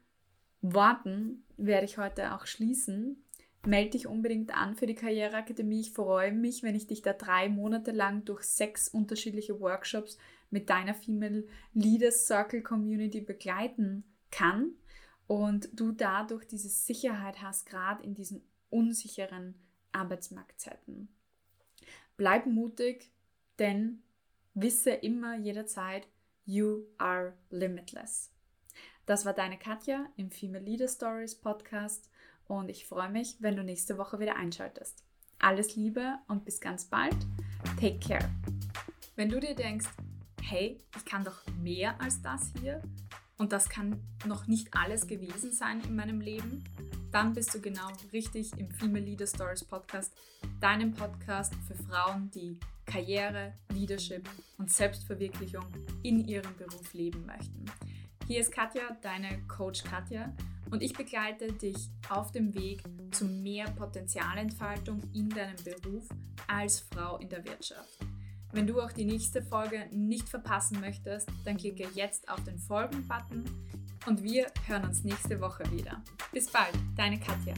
Worten 0.62 1.44
werde 1.58 1.86
ich 1.86 1.98
heute 1.98 2.36
auch 2.36 2.46
schließen. 2.46 3.24
Melde 3.66 3.92
dich 3.92 4.08
unbedingt 4.08 4.56
an 4.56 4.76
für 4.76 4.86
die 4.86 4.96
Karriereakademie. 4.96 5.82
Ich 5.82 5.92
freue 5.92 6.32
mich, 6.32 6.64
wenn 6.64 6.76
ich 6.76 6.88
dich 6.88 7.02
da 7.02 7.14
drei 7.14 7.50
Monate 7.50 7.92
lang 7.92 8.24
durch 8.26 8.44
sechs 8.44 8.88
unterschiedliche 8.88 9.60
Workshops 9.60 10.18
mit 10.50 10.70
deiner 10.70 10.94
Female 10.94 11.46
Leaders 11.74 12.26
Circle 12.26 12.62
Community 12.62 13.22
begleiten 13.22 14.04
kann 14.32 14.72
und 15.28 15.70
du 15.74 15.92
dadurch 15.92 16.46
diese 16.46 16.70
Sicherheit 16.70 17.42
hast, 17.42 17.66
gerade 17.66 18.04
in 18.04 18.16
diesen 18.16 18.42
unsicheren 18.70 19.56
Arbeitsmarktzeiten. 19.92 21.10
Bleib 22.18 22.46
mutig, 22.46 23.12
denn 23.60 24.02
wisse 24.54 24.92
immer 24.92 25.38
jederzeit, 25.38 26.08
you 26.46 26.86
are 26.98 27.34
limitless. 27.50 28.32
Das 29.06 29.26
war 29.26 29.34
deine 29.34 29.58
Katja 29.58 30.06
im 30.18 30.32
Female 30.32 30.64
Leader 30.64 30.88
Stories 30.88 31.36
Podcast 31.36 32.09
und 32.50 32.70
ich 32.70 32.88
freue 32.88 33.10
mich, 33.10 33.38
wenn 33.40 33.56
du 33.56 33.64
nächste 33.64 33.98
Woche 33.98 34.20
wieder 34.20 34.36
einschaltest. 34.36 35.04
Alles 35.38 35.76
Liebe 35.76 36.16
und 36.28 36.44
bis 36.44 36.60
ganz 36.60 36.86
bald. 36.86 37.16
Take 37.80 38.00
care. 38.00 38.30
Wenn 39.16 39.30
du 39.30 39.40
dir 39.40 39.56
denkst, 39.56 39.88
hey, 40.42 40.82
ich 40.98 41.06
kann 41.06 41.24
doch 41.24 41.46
mehr 41.62 42.00
als 42.02 42.22
das 42.22 42.52
hier 42.60 42.82
und 43.38 43.52
das 43.52 43.70
kann 43.70 44.02
noch 44.26 44.48
nicht 44.48 44.74
alles 44.74 45.08
gewesen 45.08 45.52
sein 45.52 45.82
in 45.82 45.96
meinem 45.96 46.22
Leben, 46.22 46.64
dann 47.12 47.34
bist 47.34 47.54
du 47.54 47.62
genau 47.62 47.88
richtig 48.12 48.52
im 48.58 48.70
Female 48.72 49.06
Leader 49.06 49.28
Stories 49.28 49.64
Podcast, 49.64 50.12
deinem 50.60 50.94
Podcast 50.94 51.54
für 51.68 51.76
Frauen, 51.76 52.32
die 52.32 52.60
Karriere, 52.86 53.54
Leadership 53.72 54.28
und 54.58 54.72
Selbstverwirklichung 54.72 55.66
in 56.02 56.28
ihrem 56.28 56.56
Beruf 56.58 56.94
leben 56.94 57.26
möchten. 57.26 57.66
Hier 58.26 58.40
ist 58.40 58.52
Katja, 58.52 58.98
deine 59.02 59.40
Coach 59.48 59.84
Katja, 59.84 60.34
und 60.72 60.82
ich 60.82 60.94
begleite 60.94 61.52
dich 61.54 61.90
auf 62.10 62.32
dem 62.32 62.54
Weg 62.54 62.84
zu 63.12 63.26
mehr 63.26 63.70
Potenzialentfaltung 63.72 65.02
in 65.14 65.30
deinem 65.30 65.56
Beruf 65.64 66.08
als 66.48 66.82
Frau 66.92 67.18
in 67.18 67.30
der 67.30 67.44
Wirtschaft. 67.46 68.00
Wenn 68.52 68.66
du 68.66 68.82
auch 68.82 68.92
die 68.92 69.06
nächste 69.06 69.44
Folge 69.44 69.88
nicht 69.92 70.28
verpassen 70.28 70.80
möchtest, 70.80 71.30
dann 71.46 71.58
klicke 71.58 71.88
jetzt 71.94 72.30
auf 72.30 72.44
den 72.44 72.58
Folgen-Button 72.58 73.44
und 74.08 74.24
wir 74.24 74.48
hören 74.66 74.86
uns 74.86 75.04
nächste 75.04 75.40
Woche 75.40 75.64
wieder. 75.72 76.02
Bis 76.32 76.50
bald, 76.50 76.74
deine 76.96 77.20
Katja. 77.20 77.54